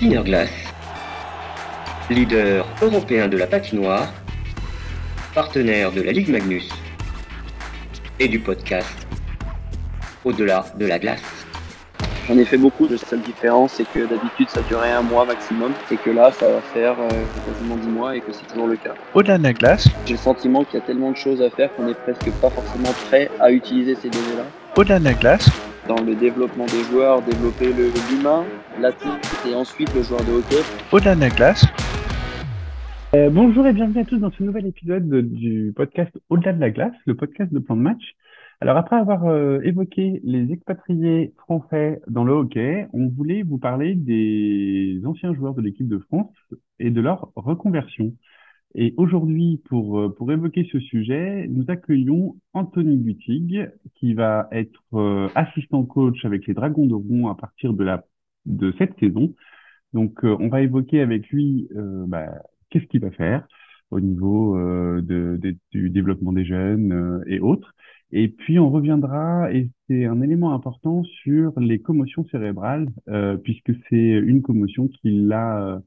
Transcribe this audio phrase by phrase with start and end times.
[0.00, 0.50] Glass,
[2.10, 4.12] leader européen de la patinoire,
[5.34, 6.68] partenaire de la Ligue Magnus
[8.20, 9.06] et du podcast
[10.22, 11.22] Au-delà de la glace.
[12.28, 12.86] J'en ai fait beaucoup.
[12.88, 16.46] La seule différence, c'est que d'habitude, ça durait un mois maximum et que là, ça
[16.46, 17.08] va faire euh,
[17.46, 18.94] quasiment 10 mois et que c'est toujours le cas.
[19.14, 21.74] Au-delà de la glace, J'ai le sentiment qu'il y a tellement de choses à faire
[21.74, 24.44] qu'on est presque pas forcément prêt à utiliser ces données-là.
[24.76, 25.48] au-delà de la glace,
[25.88, 28.44] Dans le développement des joueurs, développer le- l'humain,
[28.80, 29.12] l'athléte
[29.48, 30.62] et ensuite le joueur de hockey.
[30.92, 31.64] au-delà de la glace,
[33.14, 36.60] Euh, bonjour et bienvenue à tous dans ce nouvel épisode de- du podcast Au-delà de
[36.60, 38.02] la glace, le podcast de plan de match.
[38.60, 43.94] Alors après avoir euh, évoqué les expatriés français dans le hockey, on voulait vous parler
[43.94, 46.34] des anciens joueurs de l'équipe de France
[46.80, 48.12] et de leur reconversion.
[48.74, 54.82] Et aujourd'hui, pour, euh, pour évoquer ce sujet, nous accueillons Anthony Butig, qui va être
[54.94, 58.04] euh, assistant coach avec les Dragons de Rouen à partir de, la,
[58.44, 59.34] de cette saison.
[59.92, 62.28] Donc, euh, on va évoquer avec lui euh, bah,
[62.70, 63.46] qu'est-ce qu'il va faire
[63.90, 67.74] au niveau euh, de, de- du développement des jeunes euh, et autres.
[68.12, 72.88] Et puis, on reviendra, et c'est un élément important, sur les commotions cérébrales,
[73.42, 75.80] puisque c'est une commotion qui l'a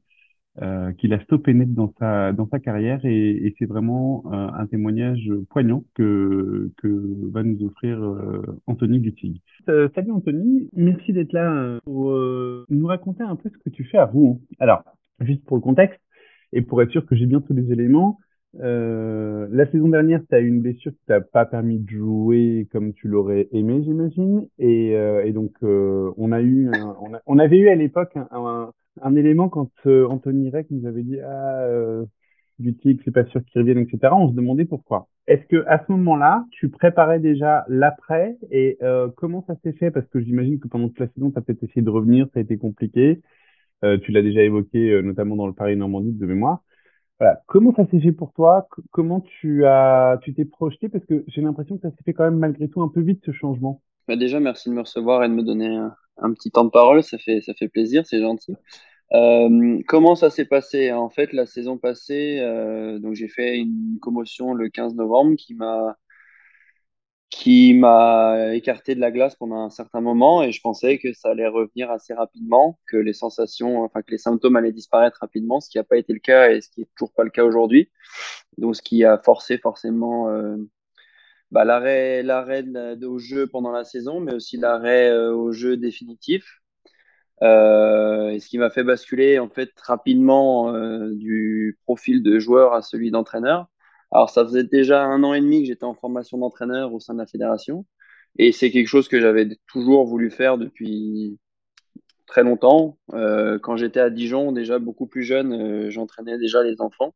[0.62, 4.24] euh, euh, qui l'a stoppé net dans sa dans sa carrière, et, et c'est vraiment
[4.28, 9.42] euh, un témoignage poignant que que va nous offrir euh, Anthony Gutig.
[9.68, 13.70] Euh, salut Anthony, merci d'être là euh, pour euh, nous raconter un peu ce que
[13.70, 14.40] tu fais à Rouen.
[14.60, 14.84] Alors,
[15.22, 16.00] juste pour le contexte,
[16.54, 18.20] et pour être sûr que j'ai bien tous les éléments,
[18.54, 22.94] la saison dernière, tu as eu une blessure qui t'a pas permis de jouer comme
[22.94, 24.48] tu l'aurais aimé, j'imagine.
[24.58, 26.68] Et, et donc, on a eu,
[27.00, 30.68] on, a- on avait eu à l'époque un, un, un élément quand euh, Anthony Reck
[30.72, 32.06] nous avait dit ah euh,
[32.84, 34.14] c'est pas sûr qu'il revienne, etc.
[34.14, 35.08] On se demandait pourquoi.
[35.28, 39.92] Est-ce que à ce moment-là, tu préparais déjà l'après et euh, comment ça s'est fait?
[39.92, 42.40] Parce que j'imagine que pendant toute la saison, tu as peut-être essayé de revenir, ça
[42.40, 43.22] a été compliqué.
[43.86, 46.64] Euh, tu l'as déjà évoqué, notamment dans le Paris-Normandie de mémoire.
[47.20, 47.42] Voilà.
[47.48, 48.68] Comment ça s'est fait pour toi?
[48.92, 50.90] Comment tu as, tu t'es projeté?
[50.90, 53.22] Parce que j'ai l'impression que ça s'est fait quand même malgré tout un peu vite,
[53.26, 53.82] ce changement.
[54.08, 56.70] Bah déjà, merci de me recevoir et de me donner un, un petit temps de
[56.70, 57.04] parole.
[57.04, 58.56] Ça fait, ça fait plaisir, c'est gentil.
[59.14, 60.92] Euh, comment ça s'est passé?
[60.92, 65.56] En fait, la saison passée, euh, donc j'ai fait une commotion le 15 novembre qui
[65.56, 65.98] m'a
[67.30, 71.30] qui m'a écarté de la glace pendant un certain moment et je pensais que ça
[71.30, 75.70] allait revenir assez rapidement, que les sensations, enfin que les symptômes allaient disparaître rapidement, ce
[75.70, 77.90] qui n'a pas été le cas et ce qui est toujours pas le cas aujourd'hui.
[78.58, 80.58] Donc, ce qui a forcé forcément euh,
[81.52, 82.66] bah, l'arrêt, l'arrêt
[83.04, 86.59] au jeu pendant la saison, mais aussi l'arrêt au jeu définitif.
[87.42, 92.82] Euh, ce qui m'a fait basculer en fait rapidement euh, du profil de joueur à
[92.82, 93.68] celui d'entraîneur.
[94.12, 97.14] Alors ça faisait déjà un an et demi que j'étais en formation d'entraîneur au sein
[97.14, 97.86] de la fédération,
[98.38, 101.40] et c'est quelque chose que j'avais toujours voulu faire depuis
[102.28, 102.98] très longtemps.
[103.14, 107.14] Euh, quand j'étais à Dijon, déjà beaucoup plus jeune, euh, j'entraînais déjà les enfants.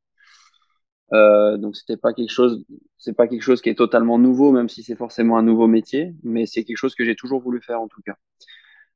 [1.13, 2.65] Euh, donc c'était pas quelque chose,
[2.97, 6.15] c'est pas quelque chose qui est totalement nouveau, même si c'est forcément un nouveau métier,
[6.23, 8.15] mais c'est quelque chose que j'ai toujours voulu faire en tout cas.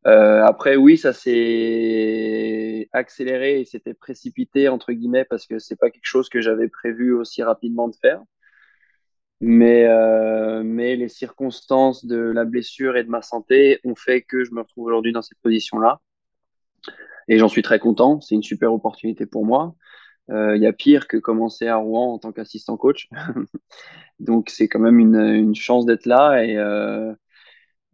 [0.05, 5.89] Euh, après, oui, ça s'est accéléré et s'était précipité entre guillemets parce que c'est pas
[5.89, 8.21] quelque chose que j'avais prévu aussi rapidement de faire.
[9.39, 14.43] Mais, euh, mais les circonstances de la blessure et de ma santé ont fait que
[14.43, 16.01] je me retrouve aujourd'hui dans cette position-là.
[17.27, 18.21] Et j'en suis très content.
[18.21, 19.75] C'est une super opportunité pour moi.
[20.31, 23.09] Euh, Il y a pire que commencer à Rouen en tant qu'assistant coach.
[24.19, 26.43] Donc c'est quand même une, une chance d'être là.
[26.43, 27.13] Et, euh,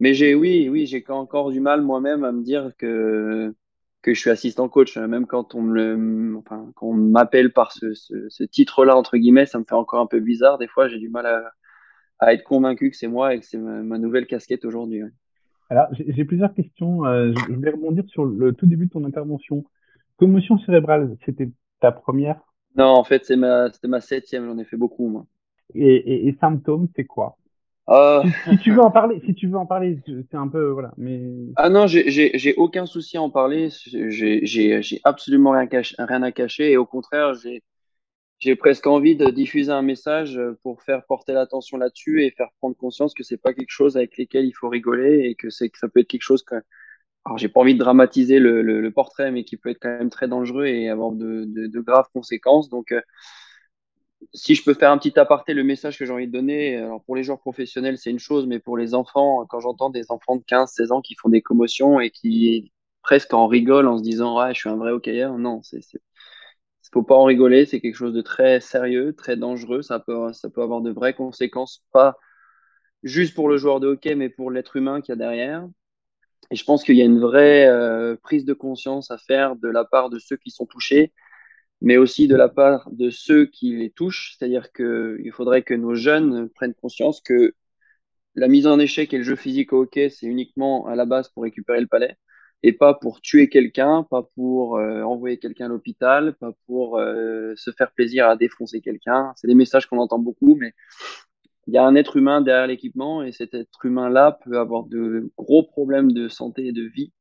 [0.00, 3.54] mais j'ai, oui, oui, j'ai encore du mal moi-même à me dire que,
[4.02, 4.96] que je suis assistant coach.
[4.96, 9.46] Même quand on me enfin, quand on m'appelle par ce, ce, ce titre-là, entre guillemets,
[9.46, 10.58] ça me fait encore un peu bizarre.
[10.58, 11.52] Des fois, j'ai du mal à,
[12.18, 15.02] à être convaincu que c'est moi et que c'est ma, ma nouvelle casquette aujourd'hui.
[15.02, 15.10] ouais.
[15.70, 17.06] Alors, j'ai plusieurs questions.
[17.06, 19.64] Euh, je je vais rebondir sur le tout début de ton intervention.
[20.18, 21.50] Commotion cérébrale, c'était
[21.80, 22.40] ta première?
[22.76, 24.46] Non, en fait, c'est ma, c'était ma septième.
[24.46, 25.26] J'en ai fait beaucoup, moi.
[25.74, 27.38] Et, et, et symptômes, c'est quoi?
[27.86, 29.98] Ah, Si, tu veux en parler, si tu veux en parler,
[30.30, 30.92] c'est un peu, voilà.
[30.96, 31.20] Mais
[31.56, 33.68] Ah non, j'ai aucun souci à en parler.
[33.86, 36.72] J'ai j'ai- j'ai absolument rien, caché- rien à cacher.
[36.72, 37.62] Et au contraire, j'ai
[38.40, 42.76] j'ai presque envie de diffuser un message pour faire porter l'attention là-dessus et faire prendre
[42.76, 45.78] conscience que c'est pas quelque chose avec lesquels il faut rigoler et que c'est que
[45.78, 46.56] ça peut être quelque chose que.
[47.26, 49.98] Alors, j'ai pas envie de dramatiser le, le, le portrait, mais qui peut être quand
[49.98, 52.68] même très dangereux et avoir de, de, de graves conséquences.
[52.70, 53.00] Donc, euh,
[54.32, 57.16] si je peux faire un petit aparté, le message que j'ai envie de donner, pour
[57.16, 60.44] les joueurs professionnels, c'est une chose, mais pour les enfants, quand j'entends des enfants de
[60.46, 62.72] 15, 16 ans qui font des commotions et qui
[63.02, 65.80] presque en rigolent en se disant, ouais, je suis un vrai hockeyeur, non, c'est,
[66.94, 70.48] faut pas en rigoler, c'est quelque chose de très sérieux, très dangereux, ça peut, ça
[70.48, 72.16] peut avoir de vraies conséquences, pas
[73.02, 75.66] juste pour le joueur de hockey, mais pour l'être humain qu'il y a derrière.
[76.50, 79.68] Et je pense qu'il y a une vraie euh, prise de conscience à faire de
[79.68, 81.12] la part de ceux qui sont touchés,
[81.80, 84.36] mais aussi de la part de ceux qui les touchent.
[84.36, 87.54] C'est-à-dire qu'il faudrait que nos jeunes prennent conscience que
[88.34, 91.28] la mise en échec et le jeu physique au hockey, c'est uniquement à la base
[91.28, 92.16] pour récupérer le palais
[92.62, 97.52] et pas pour tuer quelqu'un, pas pour euh, envoyer quelqu'un à l'hôpital, pas pour euh,
[97.56, 99.32] se faire plaisir à défoncer quelqu'un.
[99.36, 100.72] C'est des messages qu'on entend beaucoup, mais
[101.66, 105.30] il y a un être humain derrière l'équipement et cet être humain-là peut avoir de
[105.36, 107.12] gros problèmes de santé et de vie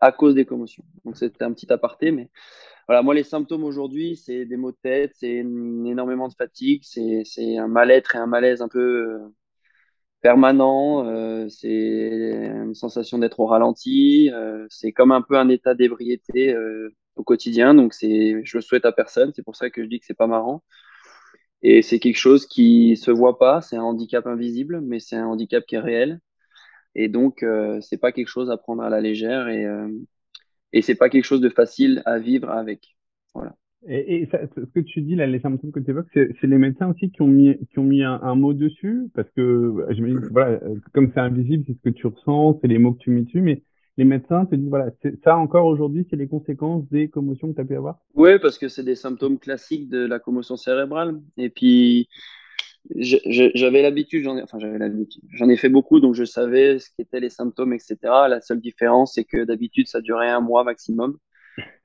[0.00, 0.84] à cause des commotions.
[1.04, 2.30] Donc c'était un petit aparté, mais
[2.88, 7.58] voilà, moi les symptômes aujourd'hui, c'est des maux de tête, c'est énormément de fatigue, c'est
[7.58, 9.28] un mal-être et un malaise un peu euh,
[10.22, 15.74] permanent, euh, c'est une sensation d'être au ralenti, euh, c'est comme un peu un état
[15.74, 16.56] d'ébriété
[17.16, 20.00] au quotidien, donc c'est, je le souhaite à personne, c'est pour ça que je dis
[20.00, 20.62] que c'est pas marrant.
[21.62, 25.26] Et c'est quelque chose qui se voit pas, c'est un handicap invisible, mais c'est un
[25.26, 26.20] handicap qui est réel.
[26.94, 29.88] Et donc, euh, c'est pas quelque chose à prendre à la légère et, euh,
[30.72, 32.96] et c'est pas quelque chose de facile à vivre avec.
[33.34, 33.54] Voilà.
[33.88, 36.58] Et, et ça, ce que tu dis là, les symptômes que tu évoques, c'est les
[36.58, 40.20] médecins aussi qui ont mis, qui ont mis un, un mot dessus, parce que j'imagine
[40.20, 40.60] que voilà,
[40.92, 43.40] comme c'est invisible, c'est ce que tu ressens, c'est les mots que tu mets dessus,
[43.40, 43.62] mais
[43.96, 44.90] les médecins te disent voilà,
[45.24, 47.98] ça encore aujourd'hui, c'est les conséquences des commotions que tu as pu avoir?
[48.14, 51.20] Oui, parce que c'est des symptômes classiques de la commotion cérébrale.
[51.36, 52.08] Et puis,
[52.96, 56.88] j'avais l'habitude, j'en ai, enfin j'avais l'habitude, j'en ai fait beaucoup, donc je savais ce
[56.96, 57.96] qu'étaient les symptômes, etc.
[58.28, 61.18] La seule différence, c'est que d'habitude, ça durait un mois maximum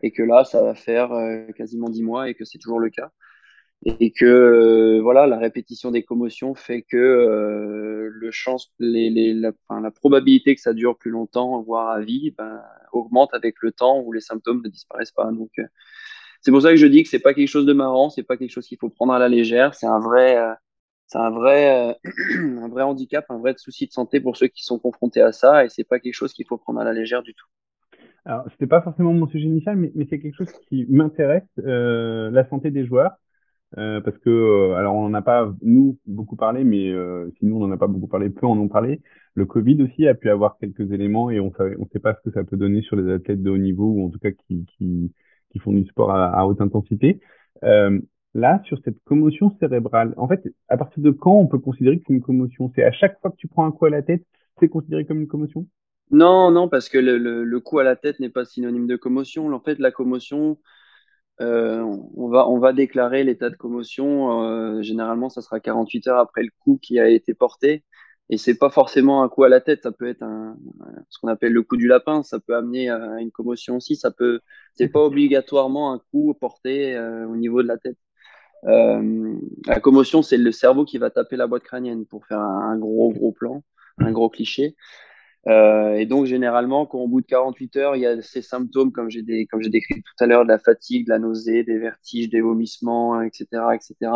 [0.01, 2.89] et que là, ça va faire euh, quasiment dix mois et que c'est toujours le
[2.89, 3.11] cas.
[3.99, 9.33] Et que euh, voilà, la répétition des commotions fait que euh, le chance, les, les,
[9.33, 9.51] la,
[9.91, 12.61] probabilité que ça dure plus longtemps, voire à vie, ben,
[12.93, 15.31] augmente avec le temps où les symptômes ne disparaissent pas.
[15.31, 15.65] Donc euh,
[16.41, 18.37] c'est pour ça que je dis que c'est pas quelque chose de marrant, c'est pas
[18.37, 20.53] quelque chose qu'il faut prendre à la légère, c'est un vrai, euh,
[21.07, 21.97] c'est un vrai,
[22.37, 25.65] un vrai handicap, un vrai souci de santé pour ceux qui sont confrontés à ça,
[25.65, 27.47] et c'est pas quelque chose qu'il faut prendre à la légère du tout.
[28.25, 32.47] Alors, c'était pas forcément mon sujet initial, mais, c'est quelque chose qui m'intéresse, euh, la
[32.49, 33.11] santé des joueurs.
[33.77, 37.57] Euh, parce que, euh, alors, on n'en a pas, nous, beaucoup parlé, mais euh, sinon,
[37.57, 39.01] on n'en a pas beaucoup parlé, peu en ont parlé.
[39.33, 42.33] Le Covid aussi a pu avoir quelques éléments et on ne sait pas ce que
[42.33, 45.11] ça peut donner sur les athlètes de haut niveau ou en tout cas qui, qui,
[45.59, 47.19] font du sport à, haute intensité.
[47.63, 47.99] Euh,
[48.35, 52.03] là, sur cette commotion cérébrale, en fait, à partir de quand on peut considérer que
[52.07, 52.71] c'est une commotion?
[52.75, 54.23] C'est à chaque fois que tu prends un coup à la tête,
[54.59, 55.65] c'est considéré comme une commotion?
[56.11, 59.51] Non, non, parce que le, coup à la tête n'est pas synonyme de commotion.
[59.51, 60.59] En fait, la commotion,
[61.41, 61.81] euh,
[62.15, 64.43] on, va, on va déclarer l'état de commotion.
[64.43, 67.83] Euh, généralement, ça sera 48 heures après le coup qui a été porté.
[68.29, 70.57] Et c'est pas forcément un coup à la tête, ça peut être un,
[71.09, 74.09] ce qu'on appelle le coup du lapin, ça peut amener à une commotion aussi, ça
[74.09, 74.39] peut,
[74.73, 77.97] c'est pas obligatoirement un coup porté euh, au niveau de la tête.
[78.67, 82.77] Euh, la commotion, c'est le cerveau qui va taper la boîte crânienne pour faire un,
[82.77, 83.63] gros, gros plan,
[83.99, 84.75] un gros cliché.
[85.47, 88.91] Euh, et donc, généralement, quand au bout de 48 heures, il y a ces symptômes,
[88.91, 91.77] comme j'ai comme j'ai décrit tout à l'heure, de la fatigue, de la nausée, des
[91.77, 93.45] vertiges, des vomissements, etc.,
[93.75, 94.11] etc.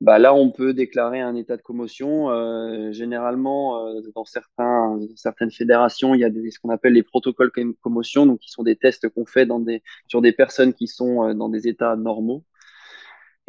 [0.00, 2.30] Bah là, on peut déclarer un état de commotion.
[2.30, 7.50] Euh, généralement, dans certains, certaines fédérations, il y a ce qu'on appelle les protocoles
[7.80, 9.48] commotion, donc qui sont des tests qu'on fait
[10.06, 12.44] sur des personnes qui sont dans des états normaux.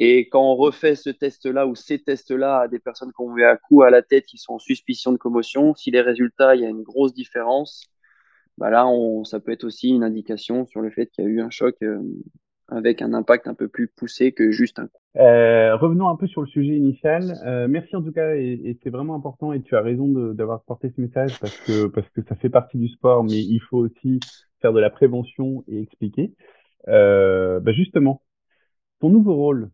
[0.02, 3.44] Et quand on refait ce test-là ou ces tests-là à des personnes qui ont eu
[3.44, 6.62] un coup à la tête qui sont en suspicion de commotion, si les résultats, il
[6.62, 7.84] y a une grosse différence,
[8.58, 11.30] bah là, on, ça peut être aussi une indication sur le fait qu'il y a
[11.30, 12.02] eu un choc euh,
[12.70, 15.02] avec un impact un peu plus poussé que juste un coup.
[15.18, 17.34] Euh, revenons un peu sur le sujet initial.
[17.46, 20.64] Euh, merci en tout cas, et, et c'est vraiment important, et tu as raison d'avoir
[20.64, 23.80] porté ce message parce que, parce que ça fait partie du sport, mais il faut
[23.80, 24.22] aussi
[24.62, 26.34] faire de la prévention et expliquer.
[26.88, 28.22] Euh, bah justement,
[29.02, 29.70] ton nouveau rôle,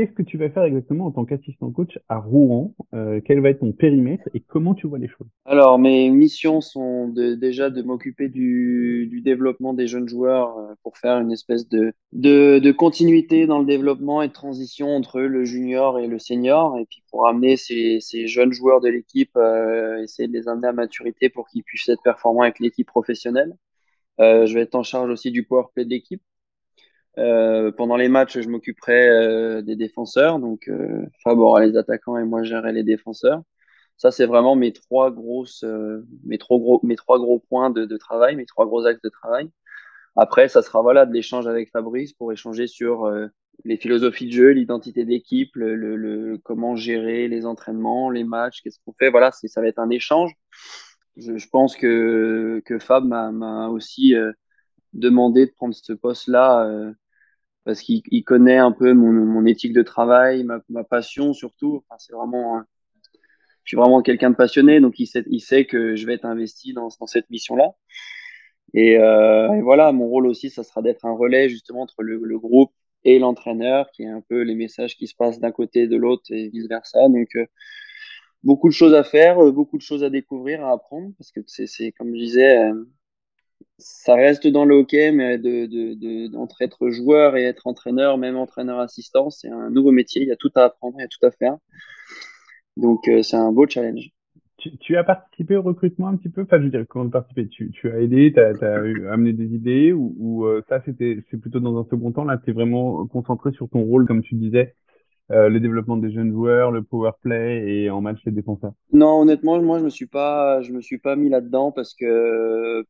[0.00, 3.50] Qu'est-ce que tu vas faire exactement en tant qu'assistant coach à Rouen euh, Quel va
[3.50, 5.26] être ton périmètre et comment tu vois les choses?
[5.44, 11.18] Alors, mes missions sont déjà de m'occuper du, développement des jeunes joueurs euh, pour faire
[11.18, 11.92] une espèce de,
[12.70, 17.02] continuité dans le développement et de transition entre le junior et le senior, et puis
[17.10, 21.46] pour amener ces, jeunes joueurs de l'équipe, euh, essayer de les amener à maturité pour
[21.46, 23.54] qu'ils puissent être performants avec l'équipe professionnelle.
[24.18, 26.22] Euh, je vais être en charge aussi du power play de l'équipe.
[27.20, 30.38] Euh, pendant les matchs, je m'occuperai euh, des défenseurs.
[30.38, 33.42] Donc, euh, Fab aura les attaquants et moi, gérerai les défenseurs.
[33.98, 37.96] Ça, c'est vraiment mes trois grosses, euh, mes, trois gros, mes trois gros points de,
[37.98, 39.50] travail, mes trois gros axes de travail.
[40.16, 43.10] Après, ça sera voilà de l'échange avec Fabrice pour échanger sur
[43.64, 48.78] les philosophies de jeu, l'identité d'équipe, le, le, comment gérer les entraînements, les matchs, qu'est-ce
[48.84, 49.10] qu'on fait.
[49.10, 50.32] Voilà, ça va être un échange.
[51.16, 54.14] Je, je pense que, que Fab m'a aussi
[54.94, 56.92] demandé de prendre ce poste-là
[57.64, 61.84] parce qu'il connaît un peu mon, mon, éthique de travail, ma, ma passion surtout.
[61.88, 62.62] Enfin, c'est vraiment,
[63.70, 66.72] suis vraiment quelqu'un de passionné, donc il sait, il sait que je vais être investi
[66.72, 67.72] dans, dans cette mission-là.
[68.74, 72.20] Et, euh, et, voilà, mon rôle aussi, ça sera d'être un relais justement entre le,
[72.22, 72.72] le groupe
[73.04, 75.96] et l'entraîneur, qui est un peu les messages qui se passent d'un côté et de
[75.96, 77.08] l'autre et vice versa.
[77.08, 77.46] Donc euh,
[78.42, 81.40] beaucoup de choses à faire, euh, beaucoup de choses à découvrir, à apprendre, parce que
[81.46, 82.84] c'est comme je disais, euh,
[83.78, 88.18] ça reste dans le hockey, mais de, de, de, entre être joueur et être entraîneur,
[88.18, 90.22] même entraîneur assistant, c'est un nouveau métier.
[90.22, 91.56] Il y a tout à apprendre, il y a tout à faire.
[92.76, 94.10] Donc, euh, c'est un beau challenge.
[94.58, 96.42] Tu, tu, as participé au recrutement un petit peu?
[96.42, 99.54] Enfin, je veux dire, comment participer tu, tu as aidé, tu as, as, amené des
[99.54, 102.52] idées ou, ou euh, ça, c'était c'est plutôt dans un second temps Là, tu es
[102.52, 104.74] vraiment concentré sur ton rôle, comme tu disais,
[105.30, 109.22] euh, le développement des jeunes joueurs, le power play et en match les défenseurs Non,
[109.22, 112.84] honnêtement, moi, je me suis pas, je me suis pas mis là-dedans parce que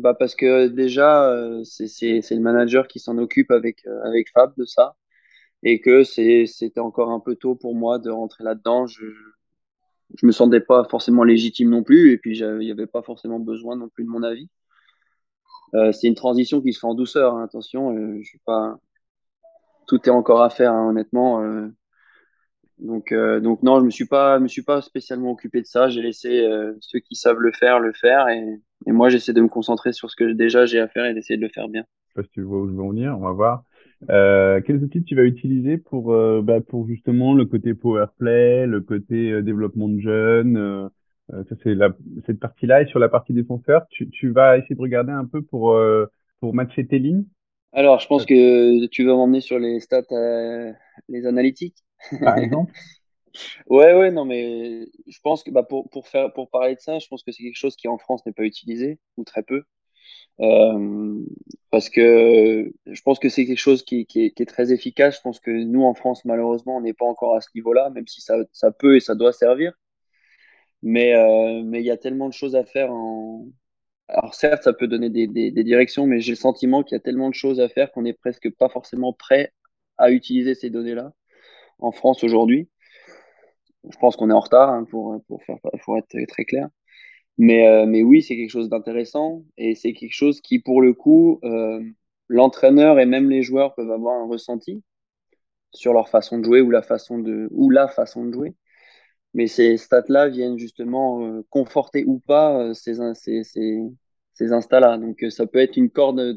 [0.00, 4.52] bah parce que déjà, euh, c'est le manager qui s'en occupe avec, euh, avec Fab
[4.56, 4.96] de ça.
[5.62, 8.86] Et que c'était encore un peu tôt pour moi de rentrer là-dedans.
[8.86, 9.06] Je,
[10.16, 12.12] je me sentais pas forcément légitime non plus.
[12.12, 14.48] Et puis, il n'y avait pas forcément besoin non plus de mon avis.
[15.74, 17.34] Euh, c'est une transition qui se fait en douceur.
[17.34, 18.76] Hein, attention, euh, je suis pas.
[19.86, 21.42] Tout est encore à faire, hein, honnêtement.
[21.42, 21.68] Euh.
[22.80, 25.88] Donc, euh, donc non, je me suis pas, me suis pas spécialement occupé de ça.
[25.88, 26.46] J'ai laissé
[26.80, 28.28] ceux qui savent le faire le faire.
[28.28, 31.14] Et, et moi, j'essaie de me concentrer sur ce que déjà j'ai à faire et
[31.14, 31.84] d'essayer de le faire bien.
[32.08, 33.64] Je sais pas si tu vois où je veux en venir, on va voir.
[34.08, 38.66] Euh, quels outils tu vas utiliser pour, euh, bah, pour justement le côté power play,
[38.66, 40.88] le côté euh, développement de jeunes euh,
[41.48, 41.90] Ça, c'est la,
[42.26, 42.82] cette partie-là.
[42.82, 45.78] Et sur la partie défenseur, tu, tu vas essayer de regarder un peu pour,
[46.40, 47.24] pour matcher tes lignes?
[47.72, 50.02] Alors, je pense que tu vas m'emmener sur les stats,
[51.08, 51.84] les analytiques.
[52.20, 52.72] Par exemple
[53.68, 56.98] Ouais, ouais, non, mais je pense que bah, pour, pour, faire, pour parler de ça,
[56.98, 59.62] je pense que c'est quelque chose qui en France n'est pas utilisé, ou très peu.
[60.40, 61.24] Euh,
[61.70, 65.16] parce que je pense que c'est quelque chose qui, qui, est, qui, est, très efficace.
[65.16, 68.06] Je pense que nous, en France, malheureusement, on n'est pas encore à ce niveau-là, même
[68.06, 69.72] si ça, ça, peut et ça doit servir.
[70.82, 72.90] Mais euh, mais il y a tellement de choses à faire.
[72.92, 73.46] En...
[74.08, 77.00] Alors certes, ça peut donner des, des, des directions, mais j'ai le sentiment qu'il y
[77.00, 79.52] a tellement de choses à faire qu'on n'est presque pas forcément prêt
[79.98, 81.12] à utiliser ces données-là
[81.80, 82.68] en France aujourd'hui
[83.88, 86.68] je pense qu'on est en retard hein, pour, pour, être très clair.
[87.38, 90.92] Mais, euh, mais oui, c'est quelque chose d'intéressant et c'est quelque chose qui, pour le
[90.92, 91.82] coup, euh,
[92.28, 94.82] l'entraîneur et même les joueurs peuvent avoir un ressenti
[95.72, 98.54] sur leur façon de jouer ou la façon de, ou la façon de jouer.
[99.34, 103.80] Mais ces stats-là viennent justement euh, conforter ou pas ces, ces, ces,
[104.34, 104.98] ces instas-là.
[104.98, 106.36] Donc ça peut être une corde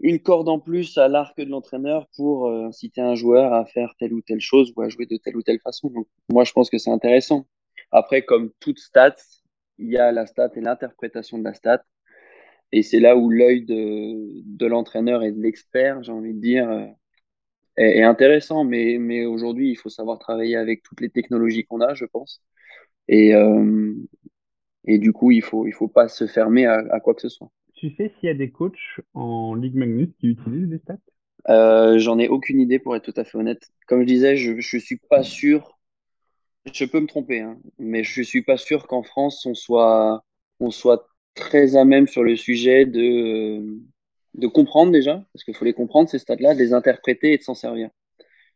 [0.00, 3.94] une corde en plus à l'arc de l'entraîneur pour euh, inciter un joueur à faire
[3.98, 5.88] telle ou telle chose ou à jouer de telle ou telle façon.
[5.90, 7.46] Donc, moi, je pense que c'est intéressant.
[7.90, 9.16] Après, comme toute stat,
[9.78, 11.84] il y a la stat et l'interprétation de la stat.
[12.72, 16.70] Et c'est là où l'œil de, de l'entraîneur et de l'expert, j'ai envie de dire,
[16.70, 16.86] euh,
[17.76, 18.64] est, est, intéressant.
[18.64, 22.42] Mais, mais aujourd'hui, il faut savoir travailler avec toutes les technologies qu'on a, je pense.
[23.08, 23.94] Et, euh,
[24.86, 27.28] et du coup, il faut, il faut pas se fermer à, à quoi que ce
[27.28, 27.50] soit.
[27.78, 30.98] Tu sais s'il y a des coachs en Ligue Magnus qui utilisent des stats?
[31.48, 33.62] Euh, J'en ai aucune idée pour être tout à fait honnête.
[33.86, 35.78] Comme je disais, je ne suis pas sûr.
[36.72, 40.22] Je peux me tromper, hein, mais je suis pas sûr qu'en France on soit,
[40.60, 43.80] on soit très à même sur le sujet de,
[44.34, 47.54] de comprendre déjà, parce qu'il faut les comprendre ces stats-là, les interpréter et de s'en
[47.54, 47.88] servir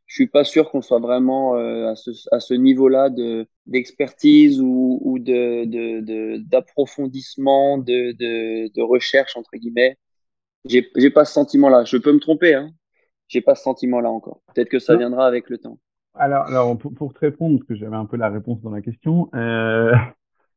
[0.07, 4.61] je suis pas sûr qu'on soit vraiment euh, à ce, à ce niveau-là de d'expertise
[4.61, 9.97] ou, ou de d'approfondissement de, de, de, de, recherche entre guillemets.
[10.65, 11.85] J'ai j'ai pas ce sentiment-là.
[11.85, 12.71] Je peux me tromper, hein.
[13.29, 14.43] J'ai pas ce sentiment-là encore.
[14.55, 15.79] Peut-être que ça viendra avec le temps.
[16.15, 18.83] Alors, alors pour, pour te répondre, parce que j'avais un peu la réponse dans la
[18.83, 19.95] question, euh,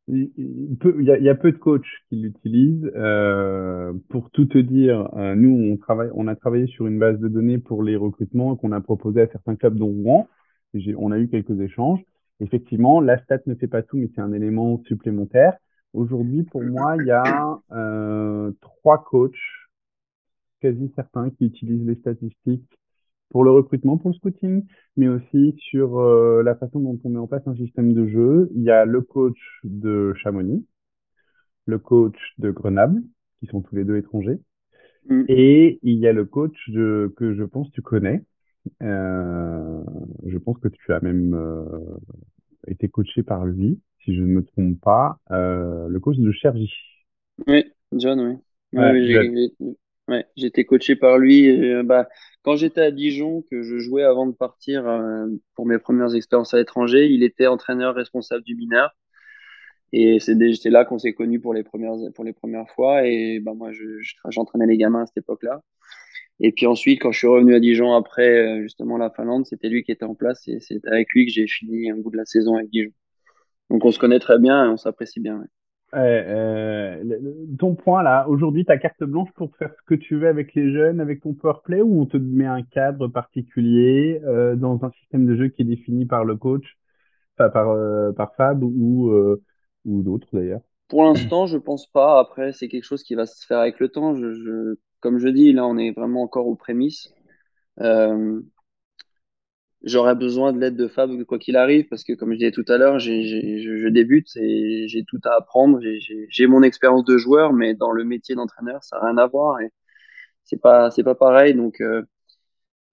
[0.07, 2.91] il, y a, y a peu de coachs qui l'utilisent.
[2.95, 7.19] Euh, pour tout te dire, euh, nous, on, travaille, on a travaillé sur une base
[7.19, 10.27] de données pour les recrutements qu'on a proposé à certains clubs, dont Rouen.
[10.97, 12.01] On a eu quelques échanges.
[12.41, 15.57] Effectivement, la stat ne fait pas tout, mais c'est un élément supplémentaire.
[15.93, 19.33] Aujourd'hui, pour moi, il y a euh, trois coachs,
[20.59, 22.77] quasi certains, qui utilisent les statistiques
[23.35, 24.63] pour le recrutement, pour le scouting,
[24.95, 28.49] mais aussi sur euh, la façon dont on met en place un système de jeu.
[28.55, 30.65] Il y a le coach de Chamonix,
[31.65, 33.03] le coach de Grenoble,
[33.41, 34.39] qui sont tous les deux étrangers,
[35.09, 35.23] mm.
[35.27, 38.23] et il y a le coach de, que je pense tu connais.
[38.81, 39.83] Euh,
[40.25, 41.65] je pense que tu as même euh,
[42.67, 46.71] été coaché par lui, si je ne me trompe pas, le coach de Chergy.
[47.47, 48.17] Oui, John,
[48.71, 48.79] oui.
[48.79, 49.75] Ouais, oui,
[50.07, 51.45] Ouais, j'étais coaché par lui.
[51.45, 52.07] Et, bah,
[52.45, 55.25] quand j'étais à Dijon, que je jouais avant de partir euh,
[55.55, 58.91] pour mes premières expériences à l'étranger, il était entraîneur responsable du mineur.
[59.93, 60.35] Et c'est
[60.65, 62.35] là qu'on s'est connus pour les premières pour les
[62.75, 63.07] fois.
[63.07, 63.71] Et bah moi,
[64.29, 65.63] j'entraînais je, les gamins à cette époque-là.
[66.39, 69.69] Et puis ensuite, quand je suis revenu à Dijon après euh, justement la Finlande, c'était
[69.69, 72.17] lui qui était en place et c'est avec lui que j'ai fini un bout de
[72.17, 72.91] la saison avec Dijon.
[73.71, 75.43] Donc on se connaît très bien et on s'apprécie bien.
[75.95, 80.27] Euh, euh, ton point là, aujourd'hui, ta carte blanche pour faire ce que tu veux
[80.27, 84.55] avec les jeunes, avec ton power play, ou on te met un cadre particulier euh,
[84.57, 86.77] dans un système de jeu qui est défini par le coach,
[87.37, 87.53] par,
[88.35, 89.09] Fab ou,
[89.85, 90.61] d'autres d'ailleurs?
[90.89, 92.19] Pour l'instant, je pense pas.
[92.19, 94.15] Après, c'est quelque chose qui va se faire avec le temps.
[94.99, 97.13] Comme je dis, là, on est vraiment encore aux prémices.
[99.85, 102.65] J'aurais besoin de l'aide de Fab quoi qu'il arrive parce que comme je disais tout
[102.69, 105.79] à l'heure, j'ai, j'ai- je, débute et j'ai tout à apprendre.
[105.81, 105.99] J'ai,
[106.29, 109.61] j'ai, mon expérience de joueur, mais dans le métier d'entraîneur, ça n'a rien à voir
[109.61, 109.71] et
[110.45, 111.55] c'est pas c'est pas pareil.
[111.55, 112.03] Donc euh,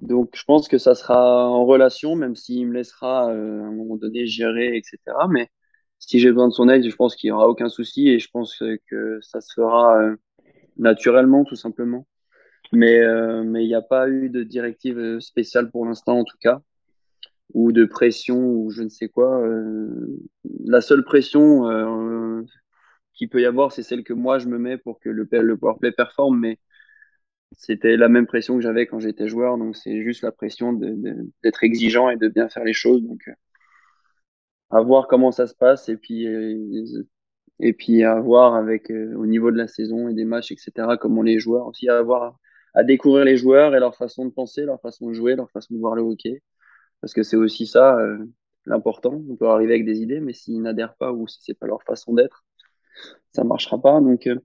[0.01, 3.73] donc je pense que ça sera en relation, même s'il me laissera euh, à un
[3.73, 5.29] moment donné gérer, etc.
[5.29, 5.49] Mais
[5.99, 8.29] si j'ai besoin de son aide, je pense qu'il y aura aucun souci et je
[8.33, 10.17] pense que, que ça se fera euh,
[10.79, 12.07] naturellement, tout simplement.
[12.73, 16.25] Mais euh, mais il n'y a pas eu de directive euh, spéciale pour l'instant, en
[16.25, 16.61] tout cas
[17.53, 19.41] ou de pression ou je ne sais quoi.
[19.41, 20.19] Euh,
[20.65, 22.43] la seule pression euh,
[23.15, 25.57] qu'il peut y avoir, c'est celle que moi je me mets pour que le, le
[25.57, 26.59] powerplay performe, mais
[27.53, 31.65] c'était la même pression que j'avais quand j'étais joueur, donc c'est juste la pression d'être
[31.65, 33.03] exigeant et de bien faire les choses.
[33.03, 33.33] Donc euh,
[34.71, 36.27] à voir comment ça se passe et puis
[37.63, 40.97] et puis à voir avec euh, au niveau de la saison et des matchs, etc.
[41.01, 42.37] Comment les joueurs aussi à voir
[42.75, 45.75] à découvrir les joueurs et leur façon de penser, leur façon de jouer, leur façon
[45.75, 46.43] de voir le hockey
[47.03, 48.25] parce que c'est aussi ça euh,
[48.65, 49.23] l'important.
[49.29, 51.83] On peut arriver avec des idées, mais s'ils n'adhèrent pas ou si c'est pas leur
[51.83, 52.45] façon d'être,
[53.33, 54.01] ça marchera pas.
[54.01, 54.39] Donc, euh,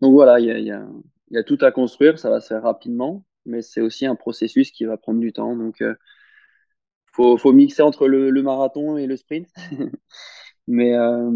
[0.00, 0.86] donc voilà, il y a, y, a,
[1.30, 4.70] y a, tout à construire, ça va se faire rapidement, mais c'est aussi un processus
[4.70, 5.56] qui va prendre du temps.
[5.56, 5.94] Donc, euh,
[7.06, 9.48] faut, faut mixer entre le, le, marathon et le sprint.
[10.68, 11.30] mais, euh,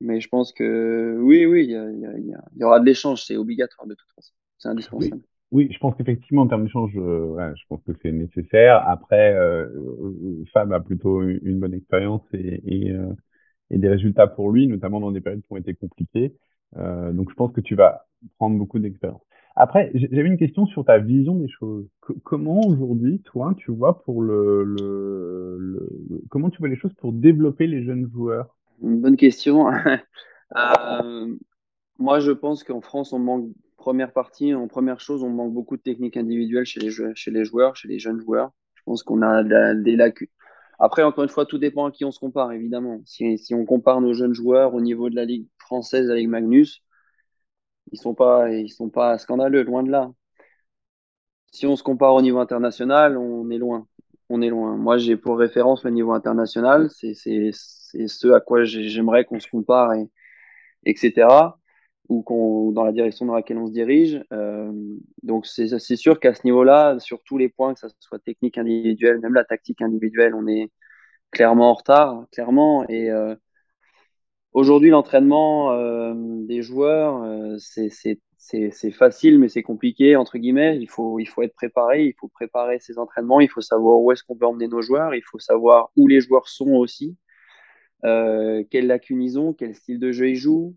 [0.00, 3.36] mais je pense que oui, oui, il y, a, y, y, aura de l'échange, c'est
[3.36, 5.16] obligatoire de toute façon, c'est indispensable.
[5.16, 5.33] Oui.
[5.54, 8.82] Oui, je pense qu'effectivement, en termes d'échange, euh, je pense que c'est nécessaire.
[8.88, 9.68] Après, euh,
[10.52, 13.06] Fab a plutôt une bonne expérience et, euh,
[13.70, 16.34] des résultats pour lui, notamment dans des périodes qui ont été compliquées.
[16.76, 18.04] Euh, donc, je pense que tu vas
[18.36, 19.22] prendre beaucoup d'expérience.
[19.54, 21.86] Après, j'avais une question sur ta vision des choses.
[22.24, 25.88] Comment aujourd'hui, toi, tu vois pour le, le,
[26.30, 28.56] comment tu vois les choses pour développer les jeunes joueurs?
[28.82, 29.68] Une bonne question.
[30.56, 31.34] Euh,
[31.98, 33.48] moi, je pense qu'en France, on manque
[33.84, 37.44] première partie, en première chose, on manque beaucoup de techniques individuelles chez les, chez les
[37.44, 38.50] joueurs, chez les jeunes joueurs.
[38.76, 39.44] Je pense qu'on a
[39.74, 40.28] des lacunes.
[40.78, 43.02] Après, encore une fois, tout dépend à qui on se compare, évidemment.
[43.04, 46.82] Si, on compare nos jeunes joueurs au niveau de la Ligue française, la Ligue Magnus,
[47.92, 50.10] ils sont pas, ils sont pas scandaleux, loin de là.
[51.52, 53.86] Si on se compare au niveau international, on est loin.
[54.30, 54.76] On est loin.
[54.78, 56.88] Moi, j'ai pour référence le niveau international.
[56.90, 60.08] C'est ce à quoi j'aimerais qu'on se compare, et,
[60.86, 61.26] etc
[62.08, 64.22] ou dans la direction dans laquelle on se dirige.
[64.32, 64.72] Euh,
[65.22, 69.20] donc c'est sûr qu'à ce niveau-là, sur tous les points, que ça soit technique individuelle,
[69.20, 70.70] même la tactique individuelle, on est
[71.30, 72.86] clairement en retard, clairement.
[72.88, 73.34] Et euh,
[74.52, 77.24] aujourd'hui, l'entraînement euh, des joueurs,
[77.58, 80.78] c'est facile, mais c'est compliqué entre guillemets.
[80.78, 84.12] Il faut il faut être préparé, il faut préparer ses entraînements, il faut savoir où
[84.12, 87.16] est-ce qu'on peut emmener nos joueurs, il faut savoir où les joueurs sont aussi.
[88.02, 90.76] Quelles lacunes ils ont, quel style de jeu ils jouent,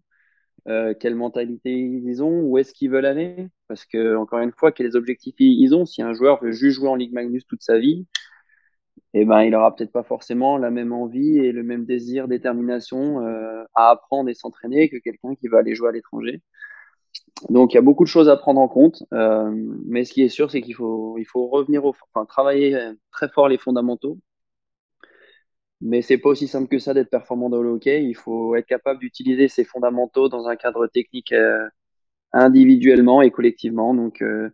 [0.68, 3.48] euh, quelle mentalité ils ont, où est-ce qu'ils veulent aller.
[3.68, 5.86] Parce que, encore une fois, quels objectifs ils ont.
[5.86, 8.06] Si un joueur veut juste jouer en Ligue Magnus toute sa vie,
[9.14, 13.22] eh ben, il aura peut-être pas forcément la même envie et le même désir, détermination
[13.26, 16.42] euh, à apprendre et s'entraîner que quelqu'un qui va aller jouer à l'étranger.
[17.50, 19.04] Donc, il y a beaucoup de choses à prendre en compte.
[19.14, 19.52] Euh,
[19.86, 22.78] mais ce qui est sûr, c'est qu'il faut, il faut revenir au, enfin, travailler
[23.12, 24.18] très fort les fondamentaux.
[25.82, 28.04] Mais c'est pas aussi simple que ça d'être performant dans le hockey.
[28.04, 31.68] Il faut être capable d'utiliser ses fondamentaux dans un cadre technique euh,
[32.34, 33.94] individuellement et collectivement.
[33.94, 34.50] Donc, il euh,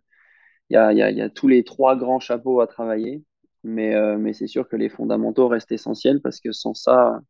[0.70, 3.24] y, a, y, a, tous les trois grands chapeaux à travailler.
[3.62, 7.20] Mais, euh, mais c'est sûr que les fondamentaux restent essentiels parce que sans ça,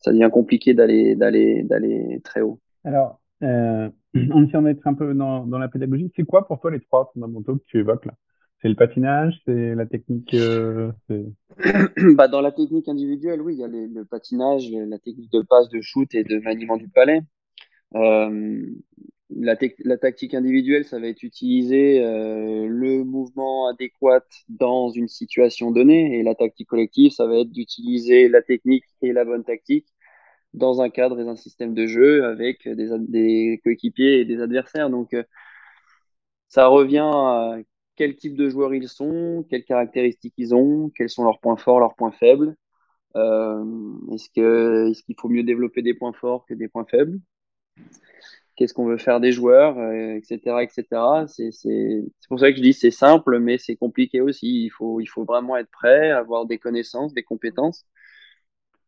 [0.00, 1.16] ça devient compliqué d'aller
[2.24, 2.60] très haut.
[2.84, 6.10] Alors, euh, on essaie d'être un peu dans, dans la pédagogie.
[6.16, 8.14] C'est quoi pour toi les trois fondamentaux que tu évoques là?
[8.62, 10.34] C'est le patinage, c'est la technique.
[10.34, 10.90] Euh,
[12.14, 15.68] bah, dans la technique individuelle, oui, il y a le patinage, la technique de passe,
[15.68, 17.20] de shoot et de maniement du palais.
[17.94, 18.66] Euh,
[19.30, 25.70] la, la, tactique individuelle, ça va être utiliser euh, le mouvement adéquat dans une situation
[25.70, 26.18] donnée.
[26.18, 29.86] Et la tactique collective, ça va être d'utiliser la technique et la bonne tactique
[30.54, 34.90] dans un cadre et un système de jeu avec des, des coéquipiers et des adversaires.
[34.90, 35.24] Donc, euh,
[36.48, 37.58] ça revient à
[37.96, 41.80] quel type de joueurs ils sont, quelles caractéristiques ils ont, quels sont leurs points forts,
[41.80, 42.54] leurs points faibles.
[43.16, 43.64] Euh,
[44.12, 47.18] est-ce qu'il faut mieux développer des points forts que des points faibles?
[48.56, 51.26] Qu'est-ce qu'on veut faire des joueurs, euh, etc., etc.
[51.26, 51.50] C'est
[52.28, 54.64] pour ça que je dis c'est simple, mais c'est compliqué aussi.
[54.64, 57.86] Il faut vraiment être prêt, avoir des connaissances, des compétences.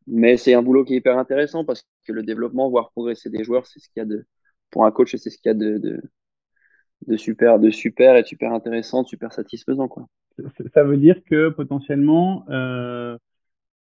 [0.06, 3.44] Mais c'est un boulot qui est hyper intéressant parce que le développement, voir progresser des
[3.44, 4.26] joueurs, c'est ce qu'il y a de,
[4.70, 6.00] pour un coach, c'est ce qu'il y a de,
[7.06, 10.06] de super, de super et super intéressant, super satisfaisant, quoi.
[10.74, 13.16] Ça veut dire que potentiellement, euh,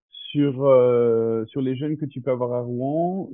[0.10, 3.30] sur, euh, sur les jeunes que tu peux avoir à Rouen,